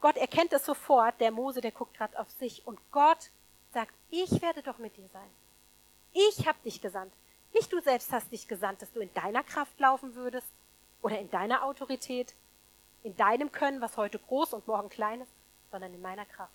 [0.00, 3.30] Gott erkennt es sofort, der Mose, der guckt gerade auf sich und Gott
[3.72, 5.30] sagt, ich werde doch mit dir sein.
[6.12, 7.12] Ich habe dich gesandt.
[7.54, 10.48] Nicht du selbst hast dich gesandt, dass du in deiner Kraft laufen würdest
[11.02, 12.34] oder in deiner Autorität,
[13.02, 15.32] in deinem Können, was heute groß und morgen klein ist,
[15.70, 16.52] sondern in meiner Kraft,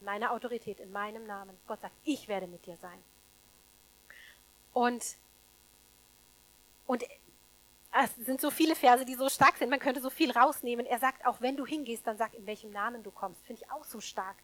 [0.00, 1.56] in meiner Autorität, in meinem Namen.
[1.66, 3.02] Gott sagt, ich werde mit dir sein.
[4.72, 5.16] Und
[6.92, 7.04] und
[7.90, 10.84] es sind so viele Verse, die so stark sind, man könnte so viel rausnehmen.
[10.84, 13.42] Er sagt, auch wenn du hingehst, dann sag, in welchem Namen du kommst.
[13.46, 14.36] Finde ich auch so stark.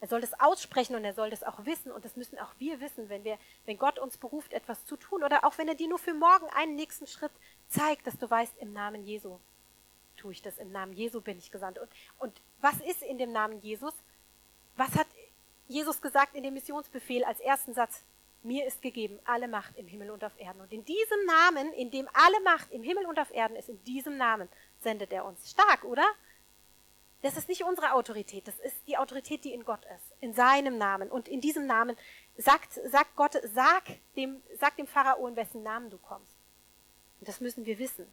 [0.00, 2.80] Er soll das aussprechen und er soll das auch wissen und das müssen auch wir
[2.80, 5.88] wissen, wenn wir, wenn Gott uns beruft, etwas zu tun oder auch wenn er dir
[5.88, 7.32] nur für morgen einen nächsten Schritt
[7.68, 9.38] zeigt, dass du weißt, im Namen Jesu
[10.16, 11.78] tue ich das, im Namen Jesu bin ich gesandt.
[11.78, 13.92] Und, und was ist in dem Namen Jesus?
[14.76, 15.06] Was hat
[15.68, 18.04] Jesus gesagt in dem Missionsbefehl als ersten Satz?
[18.44, 20.60] Mir ist gegeben alle Macht im Himmel und auf Erden.
[20.60, 23.82] Und in diesem Namen, in dem alle Macht im Himmel und auf Erden ist, in
[23.84, 24.48] diesem Namen
[24.80, 25.50] sendet er uns.
[25.50, 26.04] Stark, oder?
[27.22, 30.76] Das ist nicht unsere Autorität, das ist die Autorität, die in Gott ist, in seinem
[30.76, 31.10] Namen.
[31.10, 31.96] Und in diesem Namen
[32.36, 36.36] sagt, sagt Gott, sag dem, sag dem Pharao, in wessen Namen du kommst.
[37.20, 38.12] Und das müssen wir wissen.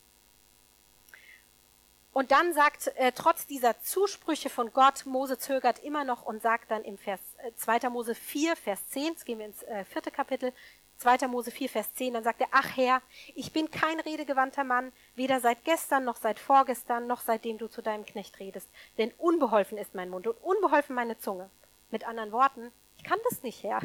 [2.14, 6.70] Und dann sagt, äh, trotz dieser Zusprüche von Gott, Mose zögert immer noch und sagt
[6.70, 7.90] dann im Vers äh, 2.
[7.90, 10.52] Mose 4, Vers 10, jetzt gehen wir ins äh, vierte Kapitel,
[10.98, 11.28] 2.
[11.30, 13.02] Mose 4, Vers 10, dann sagt er, ach Herr,
[13.34, 17.82] ich bin kein redegewandter Mann, weder seit gestern noch seit vorgestern noch seitdem du zu
[17.82, 21.50] deinem Knecht redest, denn unbeholfen ist mein Mund und unbeholfen meine Zunge.
[21.92, 23.82] Mit anderen Worten, ich kann das nicht, Herr.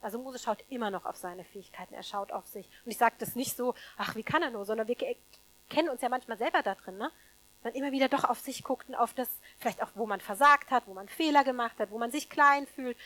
[0.00, 2.68] Also Mose schaut immer noch auf seine Fähigkeiten, er schaut auf sich.
[2.84, 4.96] Und ich sage das nicht so, ach, wie kann er nur, sondern wir
[5.68, 7.10] kennen uns ja manchmal selber da drin, ne?
[7.62, 10.70] Man immer wieder doch auf sich guckt und auf das, vielleicht auch, wo man versagt
[10.70, 12.98] hat, wo man Fehler gemacht hat, wo man sich klein fühlt.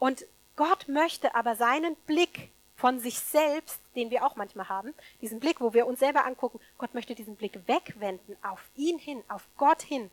[0.00, 0.26] Und
[0.56, 5.60] Gott möchte aber seinen Blick von sich selbst, den wir auch manchmal haben, diesen Blick,
[5.60, 9.82] wo wir uns selber angucken, Gott möchte diesen Blick wegwenden, auf ihn hin, auf Gott
[9.82, 10.10] hin.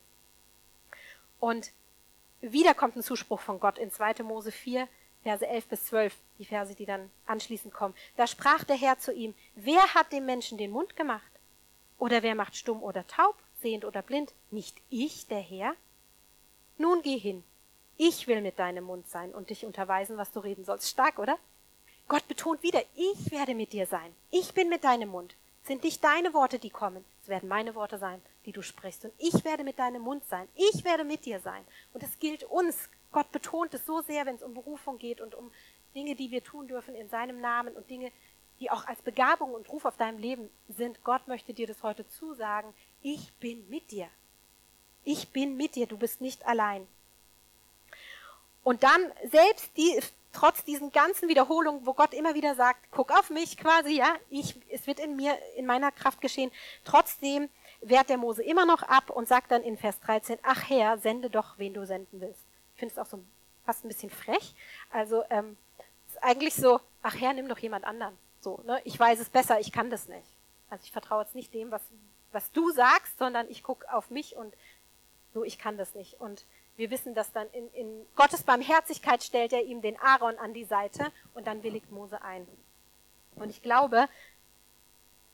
[1.39, 1.71] Und
[2.41, 4.23] wieder kommt ein Zuspruch von Gott in 2.
[4.23, 4.87] Mose 4,
[5.23, 7.95] Verse 11 bis 12, die Verse, die dann anschließend kommen.
[8.15, 11.30] Da sprach der Herr zu ihm, wer hat dem Menschen den Mund gemacht?
[12.01, 14.33] Oder wer macht stumm oder taub, sehend oder blind?
[14.49, 15.75] Nicht ich, der Herr?
[16.79, 17.43] Nun geh hin.
[17.95, 20.89] Ich will mit deinem Mund sein und dich unterweisen, was du reden sollst.
[20.89, 21.37] Stark, oder?
[22.07, 24.15] Gott betont wieder, ich werde mit dir sein.
[24.31, 25.35] Ich bin mit deinem Mund.
[25.61, 27.05] Sind nicht deine Worte, die kommen.
[27.21, 29.05] Es werden meine Worte sein, die du sprichst.
[29.05, 30.47] Und ich werde mit deinem Mund sein.
[30.55, 31.63] Ich werde mit dir sein.
[31.93, 32.89] Und es gilt uns.
[33.11, 35.51] Gott betont es so sehr, wenn es um Berufung geht und um
[35.93, 38.11] Dinge, die wir tun dürfen in seinem Namen und Dinge,
[38.61, 41.03] die auch als Begabung und Ruf auf deinem Leben sind.
[41.03, 42.73] Gott möchte dir das heute zusagen.
[43.01, 44.07] Ich bin mit dir.
[45.03, 45.87] Ich bin mit dir.
[45.87, 46.87] Du bist nicht allein.
[48.63, 49.99] Und dann selbst die,
[50.31, 54.55] trotz diesen ganzen Wiederholungen, wo Gott immer wieder sagt, guck auf mich quasi, ja, ich,
[54.69, 56.51] es wird in mir, in meiner Kraft geschehen.
[56.83, 57.49] Trotzdem
[57.81, 61.31] wehrt der Mose immer noch ab und sagt dann in Vers 13, ach Herr, sende
[61.31, 62.45] doch, wen du senden willst.
[62.75, 63.23] Ich finde es auch so
[63.65, 64.53] fast ein bisschen frech.
[64.91, 65.57] Also, ähm,
[66.07, 68.15] ist eigentlich so, ach Herr, nimm doch jemand anderen.
[68.41, 68.81] So, ne?
[68.83, 70.27] Ich weiß es besser, ich kann das nicht.
[70.69, 71.81] Also ich vertraue jetzt nicht dem, was,
[72.31, 74.53] was du sagst, sondern ich gucke auf mich und
[75.33, 76.19] so, ich kann das nicht.
[76.19, 80.53] Und wir wissen, dass dann in, in Gottes Barmherzigkeit stellt er ihm den Aaron an
[80.53, 82.47] die Seite und dann willigt Mose ein.
[83.35, 84.07] Und ich glaube,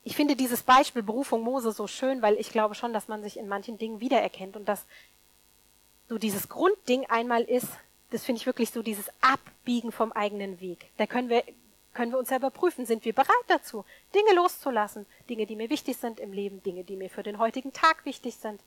[0.03, 3.37] ich finde dieses Beispiel Berufung Mose so schön, weil ich glaube schon, dass man sich
[3.37, 4.85] in manchen Dingen wiedererkennt und dass
[6.09, 7.67] so dieses Grundding einmal ist,
[8.11, 10.89] das finde ich wirklich so dieses Abbiegen vom eigenen Weg.
[10.97, 11.43] Da können wir
[11.97, 13.83] können wir uns selber prüfen, sind wir bereit dazu,
[14.13, 17.73] Dinge loszulassen, Dinge, die mir wichtig sind im Leben, Dinge, die mir für den heutigen
[17.73, 18.61] Tag wichtig sind.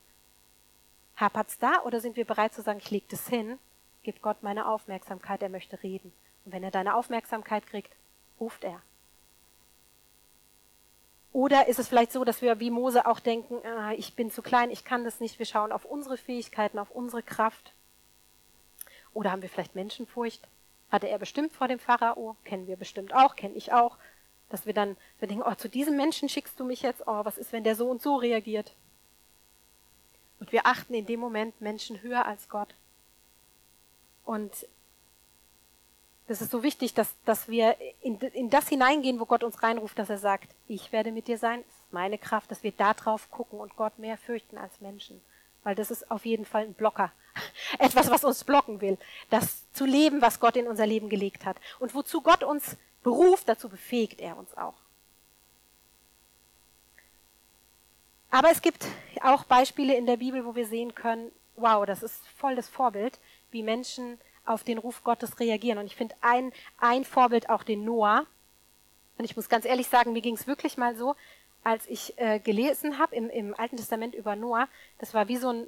[1.15, 3.61] Hapert's da oder sind wir bereit zu sagen, ich leg das hin,
[4.03, 6.13] gib Gott meine Aufmerksamkeit, er möchte reden.
[6.45, 7.95] Und wenn er deine Aufmerksamkeit kriegt,
[8.41, 8.83] ruft er.
[11.33, 14.43] Oder ist es vielleicht so, dass wir wie Mose auch denken, ah, ich bin zu
[14.43, 17.75] klein, ich kann das nicht, wir schauen auf unsere Fähigkeiten, auf unsere Kraft.
[19.15, 20.49] Oder haben wir vielleicht Menschenfurcht?
[20.91, 23.97] Hatte er bestimmt vor dem Pharao, kennen wir bestimmt auch, kenne ich auch,
[24.49, 27.39] dass wir dann wir denken, oh, zu diesem Menschen schickst du mich jetzt, oh, was
[27.39, 28.75] ist, wenn der so und so reagiert?
[30.41, 32.75] Und wir achten in dem Moment Menschen höher als Gott.
[34.25, 34.67] Und
[36.27, 39.99] das ist so wichtig, dass, dass wir in, in das hineingehen, wo Gott uns reinruft,
[39.99, 42.95] dass er sagt, ich werde mit dir sein, das ist meine Kraft, dass wir da
[42.95, 45.21] drauf gucken und Gott mehr fürchten als Menschen.
[45.63, 47.13] Weil das ist auf jeden Fall ein Blocker.
[47.79, 48.99] Etwas, was uns blocken will.
[49.29, 51.57] Das zu leben, was Gott in unser Leben gelegt hat.
[51.79, 54.75] Und wozu Gott uns beruft, dazu befähigt er uns auch.
[58.31, 58.87] Aber es gibt
[59.23, 63.19] auch Beispiele in der Bibel, wo wir sehen können, wow, das ist voll das Vorbild,
[63.51, 65.79] wie Menschen auf den Ruf Gottes reagieren.
[65.79, 68.27] Und ich finde ein, ein Vorbild auch den Noah.
[69.19, 71.15] Und ich muss ganz ehrlich sagen, mir ging es wirklich mal so,
[71.63, 74.69] als ich äh, gelesen habe im, im Alten Testament über Noah,
[74.99, 75.67] das war wie so ein,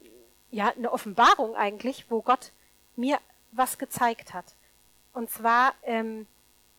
[0.50, 2.52] ja, eine Offenbarung eigentlich, wo Gott
[2.96, 3.18] mir
[3.52, 4.55] was gezeigt hat.
[5.12, 6.26] Und zwar ähm,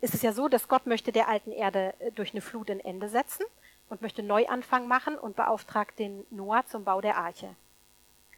[0.02, 2.80] ist es ja so, dass Gott möchte der alten Erde äh, durch eine Flut ein
[2.80, 3.45] Ende setzen
[3.89, 7.56] und möchte Neuanfang machen und beauftragt den Noah zum Bau der Arche.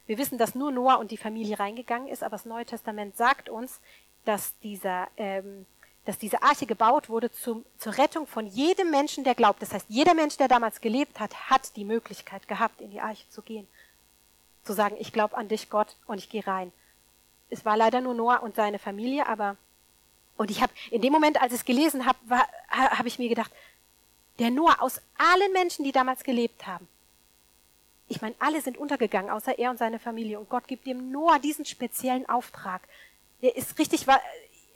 [0.06, 3.50] Wir wissen, dass nur Noah und die Familie reingegangen ist, aber das Neue Testament sagt
[3.50, 3.82] uns,
[4.26, 5.66] dass dieser ähm,
[6.06, 9.62] dass diese Arche gebaut wurde zum, zur Rettung von jedem Menschen, der glaubt.
[9.62, 13.28] Das heißt, jeder Mensch, der damals gelebt hat, hat die Möglichkeit gehabt, in die Arche
[13.30, 13.68] zu gehen.
[14.64, 16.72] Zu sagen, ich glaube an dich, Gott, und ich gehe rein.
[17.50, 19.58] Es war leider nur Noah und seine Familie, aber
[20.38, 22.18] und ich habe in dem Moment, als ich es gelesen habe,
[22.70, 23.52] habe ich mir gedacht,
[24.40, 26.88] der Noah aus allen Menschen, die damals gelebt haben,
[28.08, 30.40] ich meine, alle sind untergegangen, außer er und seine Familie.
[30.40, 32.82] Und Gott gibt dem Noah diesen speziellen Auftrag.
[33.42, 34.06] Der ist richtig,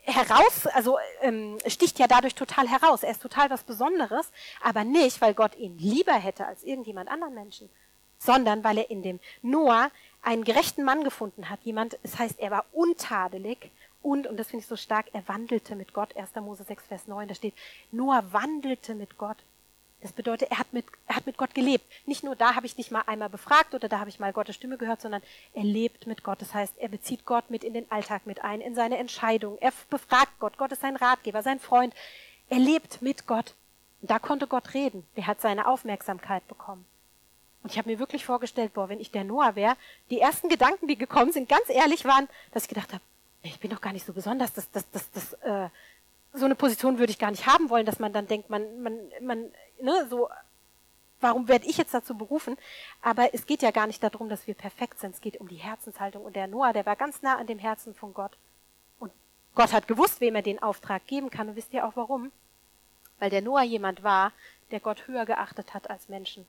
[0.10, 3.04] heraus, also ähm, sticht ja dadurch total heraus.
[3.04, 7.34] Er ist total was Besonderes, aber nicht, weil Gott ihn lieber hätte als irgendjemand anderen
[7.34, 7.70] Menschen,
[8.18, 9.92] sondern weil er in dem Noah
[10.22, 11.60] einen gerechten Mann gefunden hat.
[11.64, 15.28] Jemand, es das heißt, er war untadelig und, und das finde ich so stark, er
[15.28, 16.16] wandelte mit Gott.
[16.16, 16.36] 1.
[16.36, 17.54] Mose 6, Vers 9, da steht,
[17.92, 19.38] Noah wandelte mit Gott.
[20.02, 21.86] Das bedeutet, er hat mit, er hat mit Gott gelebt.
[22.06, 24.56] Nicht nur da habe ich dich mal einmal befragt oder da habe ich mal Gottes
[24.56, 25.22] Stimme gehört, sondern
[25.54, 26.42] er lebt mit Gott.
[26.42, 29.58] Das heißt, er bezieht Gott mit in den Alltag mit ein, in seine Entscheidung.
[29.60, 30.58] Er befragt Gott.
[30.58, 31.94] Gott ist sein Ratgeber, sein Freund.
[32.50, 33.56] Er lebt mit Gott.
[34.02, 35.06] Da konnte Gott reden.
[35.18, 36.86] Der hat seine Aufmerksamkeit bekommen.
[37.62, 39.76] Und ich habe mir wirklich vorgestellt, boah, wenn ich der Noah wäre,
[40.10, 43.04] die ersten Gedanken, die gekommen sind, ganz ehrlich waren, dass ich gedacht habe,
[43.44, 45.70] ich bin doch gar nicht so besonders, das, das, das, das, äh,
[46.34, 48.98] so eine Position würde ich gar nicht haben wollen, dass man dann denkt, man, man,
[49.22, 50.30] man, ne, so,
[51.22, 52.58] warum werde ich jetzt dazu berufen?
[53.02, 55.16] Aber es geht ja gar nicht darum, dass wir perfekt sind.
[55.16, 56.24] Es geht um die Herzenshaltung.
[56.24, 58.38] Und der Noah, der war ganz nah an dem Herzen von Gott.
[59.00, 59.12] Und
[59.56, 61.50] Gott hat gewusst, wem er den Auftrag geben kann.
[61.50, 62.32] Und wisst ihr auch warum?
[63.20, 64.32] Weil der Noah jemand war,
[64.72, 66.46] der Gott höher geachtet hat als Menschen.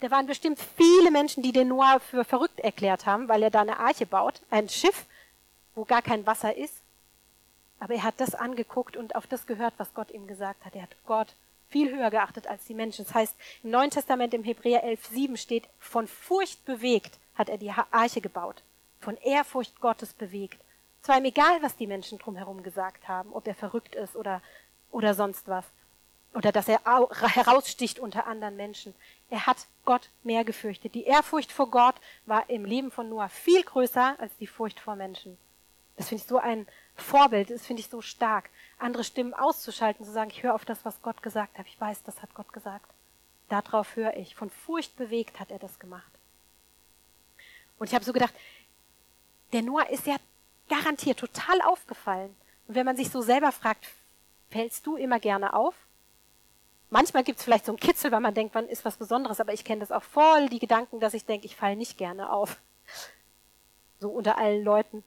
[0.00, 3.60] Da waren bestimmt viele Menschen, die den Noah für verrückt erklärt haben, weil er da
[3.60, 5.06] eine Arche baut, ein Schiff,
[5.76, 6.74] wo gar kein Wasser ist.
[7.78, 10.74] Aber er hat das angeguckt und auf das gehört, was Gott ihm gesagt hat.
[10.74, 11.34] Er hat Gott
[11.72, 13.06] viel höher geachtet als die Menschen.
[13.06, 17.72] Das heißt, im Neuen Testament im Hebräer 11.7 steht, von Furcht bewegt hat er die
[17.90, 18.62] Arche gebaut.
[19.00, 20.60] Von Ehrfurcht Gottes bewegt
[21.02, 24.42] Es war ihm egal, was die Menschen drumherum gesagt haben, ob er verrückt ist oder,
[24.90, 25.64] oder sonst was.
[26.34, 28.94] Oder dass er heraussticht unter anderen Menschen.
[29.28, 30.94] Er hat Gott mehr gefürchtet.
[30.94, 34.94] Die Ehrfurcht vor Gott war im Leben von Noah viel größer als die Furcht vor
[34.94, 35.36] Menschen.
[35.96, 38.50] Das finde ich so ein Vorbild, das finde ich so stark.
[38.78, 41.66] Andere Stimmen auszuschalten, zu sagen, ich höre auf das, was Gott gesagt hat.
[41.66, 42.90] Ich weiß, das hat Gott gesagt.
[43.48, 44.34] Darauf höre ich.
[44.34, 46.10] Von Furcht bewegt hat er das gemacht.
[47.78, 48.34] Und ich habe so gedacht,
[49.52, 50.16] der Noah ist ja
[50.68, 52.34] garantiert total aufgefallen.
[52.68, 53.86] Und wenn man sich so selber fragt,
[54.50, 55.74] fällst du immer gerne auf?
[56.90, 59.54] Manchmal gibt es vielleicht so einen Kitzel, weil man denkt, man ist was Besonderes, aber
[59.54, 62.58] ich kenne das auch voll, die Gedanken, dass ich denke, ich falle nicht gerne auf.
[63.98, 65.02] So unter allen Leuten.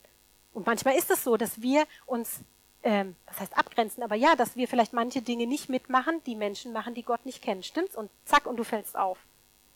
[0.55, 2.39] Und manchmal ist es so, dass wir uns,
[2.81, 6.71] ähm, das heißt abgrenzen, aber ja, dass wir vielleicht manche Dinge nicht mitmachen, die Menschen
[6.71, 7.61] machen, die Gott nicht kennen.
[7.61, 7.97] Stimmt's?
[7.97, 9.19] Und zack, und du fällst auf.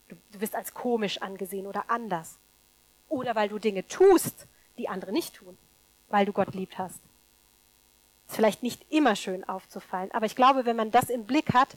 [0.08, 2.38] Du, du wirst als komisch angesehen oder anders.
[3.10, 4.46] Oder weil du Dinge tust,
[4.78, 5.58] die andere nicht tun,
[6.08, 7.00] weil du Gott liebt hast.
[8.26, 11.76] Ist vielleicht nicht immer schön aufzufallen, aber ich glaube, wenn man das im Blick hat,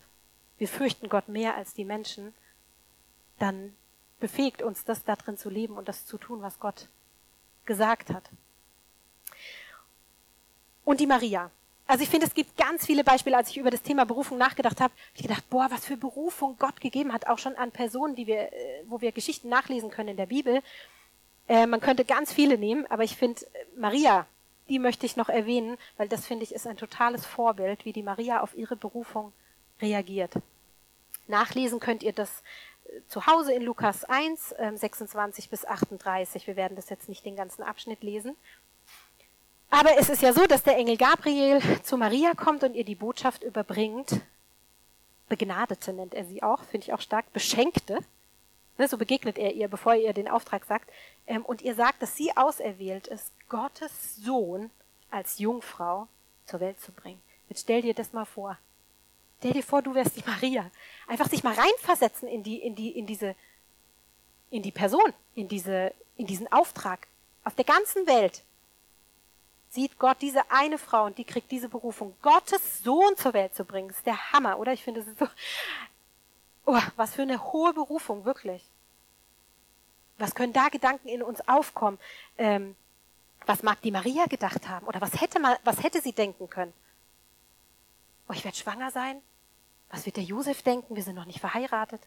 [0.58, 2.34] wir fürchten Gott mehr als die Menschen,
[3.38, 3.76] dann
[4.22, 6.88] befähigt uns das darin zu leben und das zu tun, was Gott
[7.66, 8.30] gesagt hat.
[10.86, 11.52] Und die Maria.
[11.86, 14.80] Also ich finde, es gibt ganz viele Beispiele, als ich über das Thema Berufung nachgedacht
[14.80, 18.16] habe, habe ich gedacht, boah, was für Berufung Gott gegeben hat, auch schon an Personen,
[18.16, 20.62] die wir, äh, wo wir Geschichten nachlesen können in der Bibel.
[21.48, 23.46] Äh, man könnte ganz viele nehmen, aber ich finde,
[23.78, 24.26] Maria,
[24.70, 28.04] die möchte ich noch erwähnen, weil das finde ich ist ein totales Vorbild, wie die
[28.04, 29.34] Maria auf ihre Berufung
[29.82, 30.34] reagiert.
[31.28, 32.44] Nachlesen könnt ihr das
[32.86, 36.48] äh, zu Hause in Lukas 1, 26 ähm, bis 38.
[36.48, 38.38] Wir werden das jetzt nicht den ganzen Abschnitt lesen.
[39.74, 42.94] Aber es ist ja so, dass der Engel Gabriel zu Maria kommt und ihr die
[42.94, 44.22] Botschaft überbringt.
[45.30, 47.34] Begnadete nennt er sie auch, finde ich auch stark.
[47.34, 47.98] Beschenkte.
[48.78, 50.92] Ne, so begegnet er ihr, bevor er ihr den Auftrag sagt.
[51.26, 54.70] Ähm, und ihr sagt, dass sie auserwählt ist, Gottes Sohn
[55.10, 56.08] als Jungfrau
[56.46, 57.22] zur Welt zu bringen.
[57.50, 58.60] Jetzt stell dir das mal vor.
[59.40, 60.70] Stell dir vor, du wärst die Maria.
[61.08, 63.36] Einfach sich mal reinversetzen in die, in die, in diese,
[64.52, 67.08] in die Person, in diese, in diesen Auftrag.
[67.44, 68.44] Auf der ganzen Welt
[69.74, 73.66] sieht Gott diese eine Frau und die kriegt diese Berufung, Gottes Sohn zur Welt zu
[73.66, 73.88] bringen.
[73.88, 74.72] Das ist der Hammer, oder?
[74.72, 75.28] Ich finde, das ist so,
[76.66, 78.64] oh, was für eine hohe Berufung, wirklich.
[80.20, 81.98] Was können da Gedanken in uns aufkommen?
[82.38, 82.76] Ähm,
[83.48, 84.86] was mag die Maria gedacht haben?
[84.86, 86.74] Oder was hätte man, was hätte sie denken können?
[88.30, 89.22] Oh, ich werde schwanger sein?
[89.90, 90.96] Was wird der Josef denken?
[90.96, 92.02] Wir sind noch nicht verheiratet.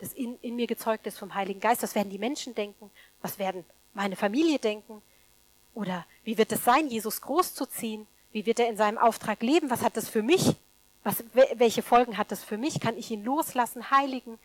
[0.00, 1.82] Das in, in mir gezeugt ist vom Heiligen Geist.
[1.82, 2.90] Was werden die Menschen denken?
[3.22, 5.02] Was werden meine Familie denken?
[5.76, 8.06] Oder wie wird es sein, Jesus großzuziehen?
[8.32, 9.68] Wie wird er in seinem Auftrag leben?
[9.68, 10.56] Was hat das für mich?
[11.04, 12.80] Was, welche Folgen hat das für mich?
[12.80, 14.38] Kann ich ihn loslassen, heiligen,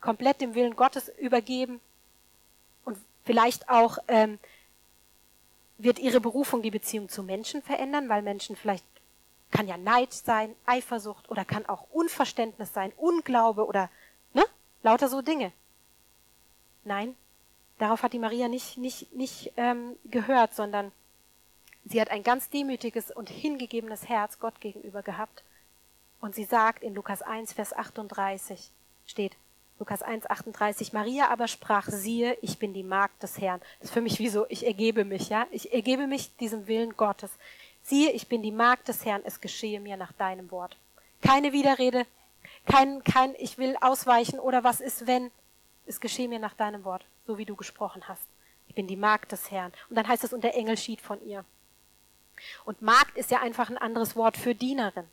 [0.00, 1.80] komplett dem Willen Gottes übergeben?
[2.84, 4.38] Und vielleicht auch ähm,
[5.78, 8.84] wird ihre Berufung die Beziehung zu Menschen verändern, weil Menschen vielleicht
[9.50, 13.90] kann ja Neid sein, Eifersucht oder kann auch Unverständnis sein, Unglaube oder
[14.32, 14.44] ne,
[14.84, 15.50] lauter so Dinge.
[16.84, 17.16] Nein,
[17.78, 20.92] Darauf hat die Maria nicht, nicht, nicht ähm, gehört, sondern
[21.84, 25.44] sie hat ein ganz demütiges und hingegebenes Herz Gott gegenüber gehabt.
[26.20, 28.70] Und sie sagt in Lukas 1, Vers 38
[29.06, 29.36] steht,
[29.78, 33.60] Lukas 1, 38, Maria aber sprach, siehe, ich bin die Magd des Herrn.
[33.78, 35.46] Das ist für mich wie so, ich ergebe mich, ja.
[35.50, 37.30] Ich ergebe mich diesem Willen Gottes.
[37.82, 40.78] Siehe, ich bin die Magd des Herrn, es geschehe mir nach deinem Wort.
[41.20, 42.06] Keine Widerrede,
[42.64, 45.30] kein, kein, ich will ausweichen oder was ist wenn,
[45.84, 48.26] es geschehe mir nach deinem Wort so wie du gesprochen hast.
[48.68, 49.72] Ich bin die Magd des Herrn.
[49.88, 51.44] Und dann heißt es, und der Engel schied von ihr.
[52.64, 55.06] Und Magd ist ja einfach ein anderes Wort für Dienerin.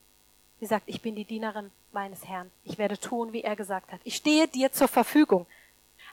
[0.59, 2.51] Sie sagt, ich bin die Dienerin meines Herrn.
[2.63, 4.01] Ich werde tun, wie er gesagt hat.
[4.03, 5.45] Ich stehe dir zur Verfügung.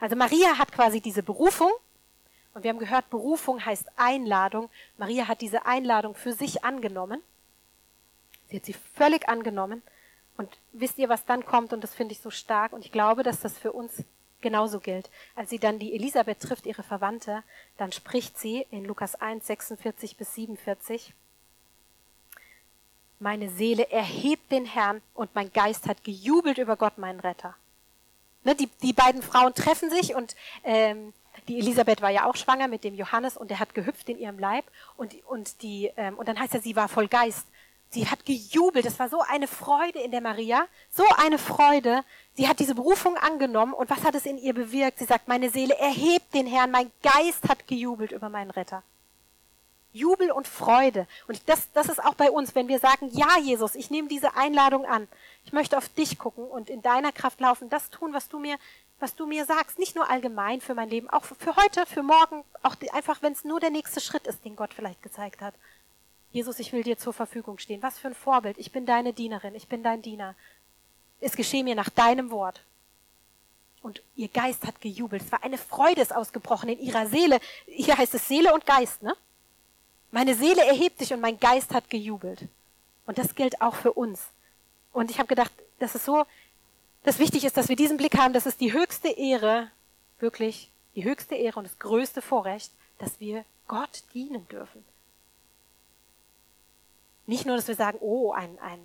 [0.00, 1.70] Also Maria hat quasi diese Berufung.
[2.54, 4.68] Und wir haben gehört, Berufung heißt Einladung.
[4.98, 7.22] Maria hat diese Einladung für sich angenommen.
[8.48, 9.82] Sie hat sie völlig angenommen.
[10.36, 11.72] Und wisst ihr, was dann kommt?
[11.72, 12.72] Und das finde ich so stark.
[12.72, 14.02] Und ich glaube, dass das für uns
[14.42, 15.10] genauso gilt.
[15.34, 17.42] Als sie dann die Elisabeth trifft, ihre Verwandte,
[17.76, 21.14] dann spricht sie in Lukas 1, 46 bis 47,
[23.20, 27.54] meine Seele erhebt den Herrn und mein Geist hat gejubelt über Gott, meinen Retter.
[28.44, 30.34] Ne, die, die beiden Frauen treffen sich und
[30.64, 31.12] ähm,
[31.46, 34.38] die Elisabeth war ja auch schwanger mit dem Johannes und der hat gehüpft in ihrem
[34.38, 34.64] Leib
[34.96, 37.46] und, und, die, ähm, und dann heißt er, sie war voll Geist.
[37.92, 38.86] Sie hat gejubelt.
[38.86, 42.04] Es war so eine Freude in der Maria, so eine Freude.
[42.34, 45.00] Sie hat diese Berufung angenommen und was hat es in ihr bewirkt?
[45.00, 48.84] Sie sagt, meine Seele erhebt den Herrn, mein Geist hat gejubelt über meinen Retter.
[49.92, 51.08] Jubel und Freude.
[51.26, 54.36] Und das, das ist auch bei uns, wenn wir sagen, ja, Jesus, ich nehme diese
[54.36, 55.08] Einladung an.
[55.44, 58.56] Ich möchte auf dich gucken und in deiner Kraft laufen, das tun, was du mir,
[59.00, 59.80] was du mir sagst.
[59.80, 63.42] Nicht nur allgemein für mein Leben, auch für heute, für morgen, auch einfach, wenn es
[63.42, 65.54] nur der nächste Schritt ist, den Gott vielleicht gezeigt hat.
[66.32, 67.82] Jesus, ich will dir zur Verfügung stehen.
[67.82, 68.58] Was für ein Vorbild.
[68.58, 70.34] Ich bin deine Dienerin, ich bin dein Diener.
[71.20, 72.62] Es geschehe mir nach deinem Wort.
[73.82, 75.22] Und ihr Geist hat gejubelt.
[75.22, 77.40] Es war eine Freude ist ausgebrochen in ihrer Seele.
[77.66, 79.16] Hier heißt es Seele und Geist, ne?
[80.12, 82.48] Meine Seele erhebt sich und mein Geist hat gejubelt.
[83.06, 84.20] Und das gilt auch für uns.
[84.92, 86.24] Und ich habe gedacht, dass es so,
[87.04, 89.70] dass wichtig ist, dass wir diesen Blick haben, dass es die höchste Ehre,
[90.18, 94.84] wirklich die höchste Ehre und das größte Vorrecht, dass wir Gott dienen dürfen.
[97.30, 98.80] Nicht nur, dass wir sagen, oh, ein, ein,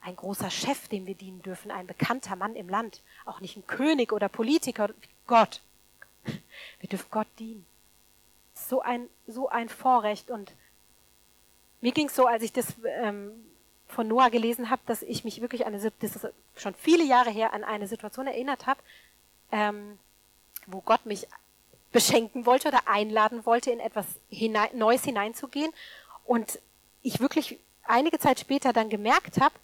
[0.00, 3.66] ein großer Chef, dem wir dienen dürfen, ein bekannter Mann im Land, auch nicht ein
[3.66, 4.90] König oder Politiker,
[5.26, 5.60] Gott.
[6.80, 7.66] Wir dürfen Gott dienen
[8.54, 10.30] so ein, so ein Vorrecht.
[10.30, 10.52] Und
[11.80, 13.32] mir ging es so, als ich das ähm,
[13.88, 17.30] von Noah gelesen habe, dass ich mich wirklich an eine, das ist schon viele Jahre
[17.30, 18.80] her, an eine Situation erinnert habe,
[19.50, 19.98] ähm,
[20.68, 21.26] wo Gott mich
[21.90, 25.72] beschenken wollte oder einladen wollte, in etwas hinein, Neues hineinzugehen.
[26.24, 26.60] Und
[27.02, 29.54] ich wirklich einige Zeit später dann gemerkt habe,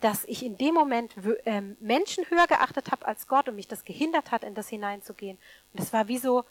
[0.00, 1.14] dass ich in dem Moment
[1.46, 5.38] ähm, Menschen höher geachtet habe als Gott und mich das gehindert hat, in das hineinzugehen.
[5.72, 6.44] Und das war wie so,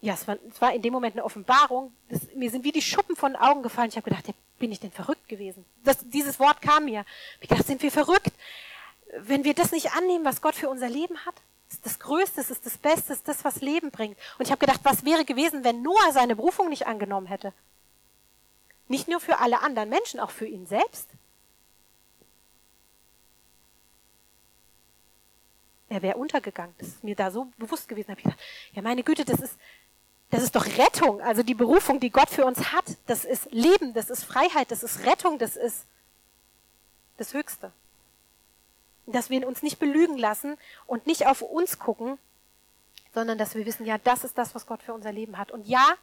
[0.00, 1.92] ja, es war, es war in dem Moment eine Offenbarung.
[2.08, 3.88] Das, mir sind wie die Schuppen von den Augen gefallen.
[3.88, 5.64] Ich habe gedacht, ja, bin ich denn verrückt gewesen?
[5.84, 7.04] Das, dieses Wort kam mir.
[7.40, 8.32] Ich dachte, sind wir verrückt?
[9.16, 11.34] Wenn wir das nicht annehmen, was Gott für unser Leben hat,
[11.70, 14.16] ist das Größte, ist das Beste, ist das, was Leben bringt.
[14.38, 17.52] Und ich habe gedacht, was wäre gewesen, wenn Noah seine Berufung nicht angenommen hätte?
[18.88, 21.08] Nicht nur für alle anderen Menschen, auch für ihn selbst.
[25.90, 26.74] Er wäre untergegangen.
[26.78, 28.08] Das ist mir da so bewusst gewesen.
[28.08, 28.40] Da habe ich gedacht,
[28.72, 29.58] ja meine Güte, das ist,
[30.30, 31.20] das ist doch Rettung.
[31.20, 34.82] Also die Berufung, die Gott für uns hat, das ist Leben, das ist Freiheit, das
[34.82, 35.86] ist Rettung, das ist
[37.16, 37.72] das Höchste.
[39.06, 42.18] Dass wir uns nicht belügen lassen und nicht auf uns gucken,
[43.14, 45.50] sondern dass wir wissen, ja, das ist das, was Gott für unser Leben hat.
[45.50, 45.94] Und ja,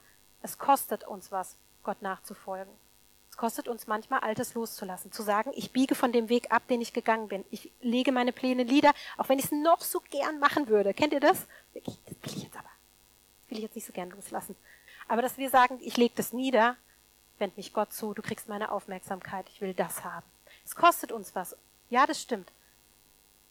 [0.41, 1.55] es kostet uns was,
[1.85, 2.73] Gott nachzufolgen.
[3.29, 6.81] Es kostet uns manchmal Altes loszulassen, zu sagen, ich biege von dem Weg ab, den
[6.81, 7.45] ich gegangen bin.
[7.51, 10.93] Ich lege meine Pläne nieder, auch wenn ich es noch so gern machen würde.
[10.93, 11.45] Kennt ihr das?
[11.73, 12.69] Das will ich jetzt aber
[13.49, 14.55] will ich jetzt nicht so gern loslassen.
[15.07, 16.75] Aber dass wir sagen, ich lege das nieder,
[17.37, 20.25] wend mich Gott zu, du kriegst meine Aufmerksamkeit, ich will das haben.
[20.65, 21.55] Es kostet uns was.
[21.89, 22.51] Ja, das stimmt.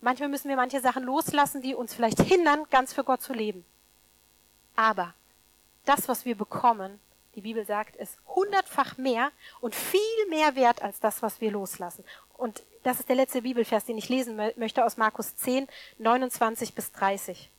[0.00, 3.64] Manchmal müssen wir manche Sachen loslassen, die uns vielleicht hindern, ganz für Gott zu leben.
[4.76, 5.14] Aber
[5.84, 7.00] das, was wir bekommen,
[7.34, 9.30] die Bibel sagt, ist hundertfach mehr
[9.60, 12.04] und viel mehr wert als das, was wir loslassen.
[12.36, 15.68] Und das ist der letzte Bibelvers, den ich lesen möchte aus Markus 10,
[15.98, 17.50] 29 bis 30.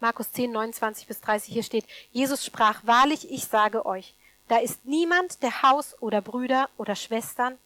[0.00, 4.14] Markus 10, 29 bis 30, hier steht, Jesus sprach, wahrlich, ich sage euch,
[4.48, 7.56] da ist niemand, der Haus oder Brüder oder Schwestern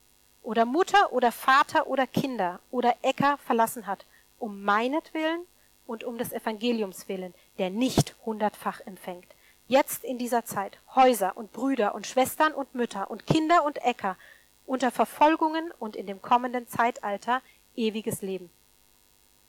[0.43, 4.05] oder Mutter oder Vater oder Kinder oder Äcker verlassen hat,
[4.39, 5.47] um meinetwillen
[5.87, 9.27] und um des Evangeliums willen, der nicht hundertfach empfängt.
[9.69, 14.17] Jetzt in dieser Zeit Häuser und Brüder und Schwestern und Mütter und Kinder und Äcker
[14.65, 17.43] unter Verfolgungen und in dem kommenden Zeitalter
[17.75, 18.51] ewiges Leben.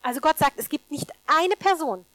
[0.02, 2.06] Also Gott sagt, es gibt nicht eine Person,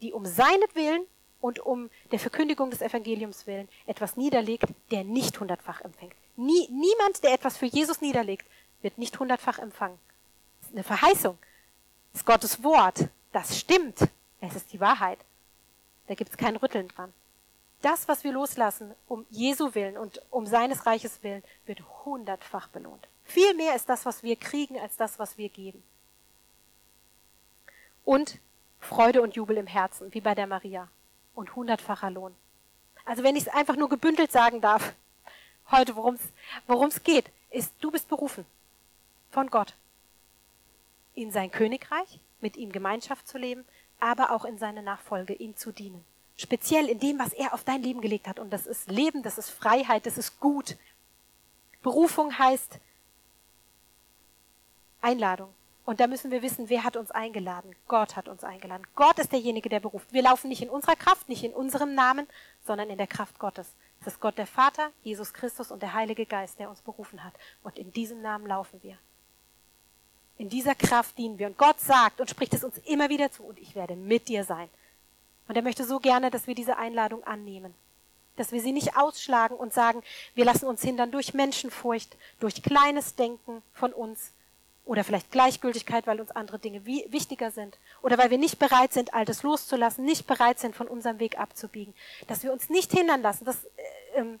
[0.00, 1.04] die um seinetwillen
[1.40, 6.14] und um der Verkündigung des Evangeliums willen etwas niederlegt, der nicht hundertfach empfängt.
[6.36, 8.46] Nie, niemand, der etwas für Jesus niederlegt,
[8.82, 9.98] wird nicht hundertfach empfangen.
[10.60, 11.38] Das ist eine Verheißung.
[12.12, 13.08] Das ist Gottes Wort.
[13.32, 13.98] Das stimmt.
[14.40, 15.18] Es ist die Wahrheit.
[16.06, 17.12] Da gibt es kein Rütteln dran.
[17.82, 23.06] Das, was wir loslassen, um Jesu willen und um seines Reiches willen, wird hundertfach belohnt.
[23.24, 25.82] Viel mehr ist das, was wir kriegen, als das, was wir geben.
[28.04, 28.38] Und
[28.80, 30.88] Freude und Jubel im Herzen, wie bei der Maria.
[31.34, 32.34] Und hundertfacher Lohn.
[33.04, 34.94] Also wenn ich es einfach nur gebündelt sagen darf,
[35.70, 36.16] heute worum
[36.88, 38.44] es geht, ist, du bist berufen
[39.30, 39.74] von Gott
[41.14, 43.64] in sein Königreich, mit ihm Gemeinschaft zu leben,
[44.00, 46.04] aber auch in seine Nachfolge, ihm zu dienen.
[46.38, 48.38] Speziell in dem, was er auf dein Leben gelegt hat.
[48.38, 50.76] Und das ist Leben, das ist Freiheit, das ist gut.
[51.82, 52.78] Berufung heißt
[55.00, 55.52] Einladung.
[55.84, 57.74] Und da müssen wir wissen, wer hat uns eingeladen?
[57.88, 58.86] Gott hat uns eingeladen.
[58.94, 60.12] Gott ist derjenige, der beruft.
[60.12, 62.28] Wir laufen nicht in unserer Kraft, nicht in unserem Namen,
[62.64, 63.72] sondern in der Kraft Gottes.
[64.00, 67.32] Es ist Gott der Vater, Jesus Christus und der Heilige Geist, der uns berufen hat.
[67.64, 68.96] Und in diesem Namen laufen wir.
[70.36, 71.48] In dieser Kraft dienen wir.
[71.48, 74.44] Und Gott sagt und spricht es uns immer wieder zu, und ich werde mit dir
[74.44, 74.68] sein.
[75.48, 77.74] Und er möchte so gerne, dass wir diese Einladung annehmen.
[78.36, 80.02] Dass wir sie nicht ausschlagen und sagen,
[80.34, 84.32] wir lassen uns hindern durch Menschenfurcht, durch kleines Denken von uns,
[84.88, 87.78] oder vielleicht Gleichgültigkeit, weil uns andere Dinge wichtiger sind.
[88.00, 91.92] oder weil wir nicht bereit sind, Altes loszulassen, nicht bereit sind, von unserem Weg abzubiegen,
[92.26, 93.68] dass wir uns nicht hindern lassen, dass, äh,
[94.14, 94.40] ähm,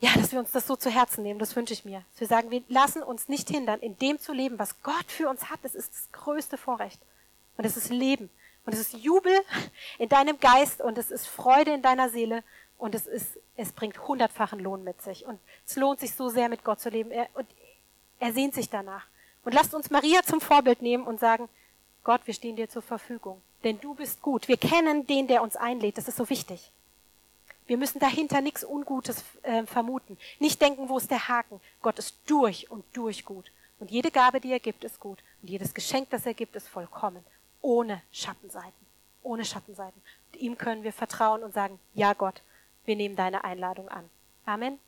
[0.00, 2.04] ja, dass wir uns das so zu Herzen nehmen, das wünsche ich mir.
[2.12, 5.30] Dass wir sagen, wir lassen uns nicht hindern, in dem zu leben, was Gott für
[5.30, 5.60] uns hat.
[5.62, 7.00] Das ist das größte Vorrecht.
[7.56, 8.28] Und es ist Leben.
[8.66, 9.32] Und es ist Jubel
[9.98, 12.42] in deinem Geist und es ist Freude in deiner Seele
[12.78, 15.24] und es ist, es bringt hundertfachen Lohn mit sich.
[15.24, 17.10] Und es lohnt sich so sehr, mit Gott zu leben.
[17.10, 17.46] Er, und
[18.18, 19.06] er sehnt sich danach.
[19.44, 21.48] Und lasst uns Maria zum Vorbild nehmen und sagen,
[22.02, 23.40] Gott, wir stehen dir zur Verfügung.
[23.64, 24.48] Denn du bist gut.
[24.48, 25.96] Wir kennen den, der uns einlädt.
[25.96, 26.70] Das ist so wichtig.
[27.66, 30.18] Wir müssen dahinter nichts Ungutes äh, vermuten.
[30.38, 31.60] Nicht denken, wo ist der Haken.
[31.82, 33.50] Gott ist durch und durch gut.
[33.78, 35.22] Und jede Gabe, die er gibt, ist gut.
[35.42, 37.24] Und jedes Geschenk, das er gibt, ist vollkommen.
[37.66, 38.86] Ohne Schattenseiten.
[39.24, 40.00] Ohne Schattenseiten.
[40.28, 42.44] Und ihm können wir vertrauen und sagen, ja Gott,
[42.84, 44.08] wir nehmen deine Einladung an.
[44.44, 44.78] Amen.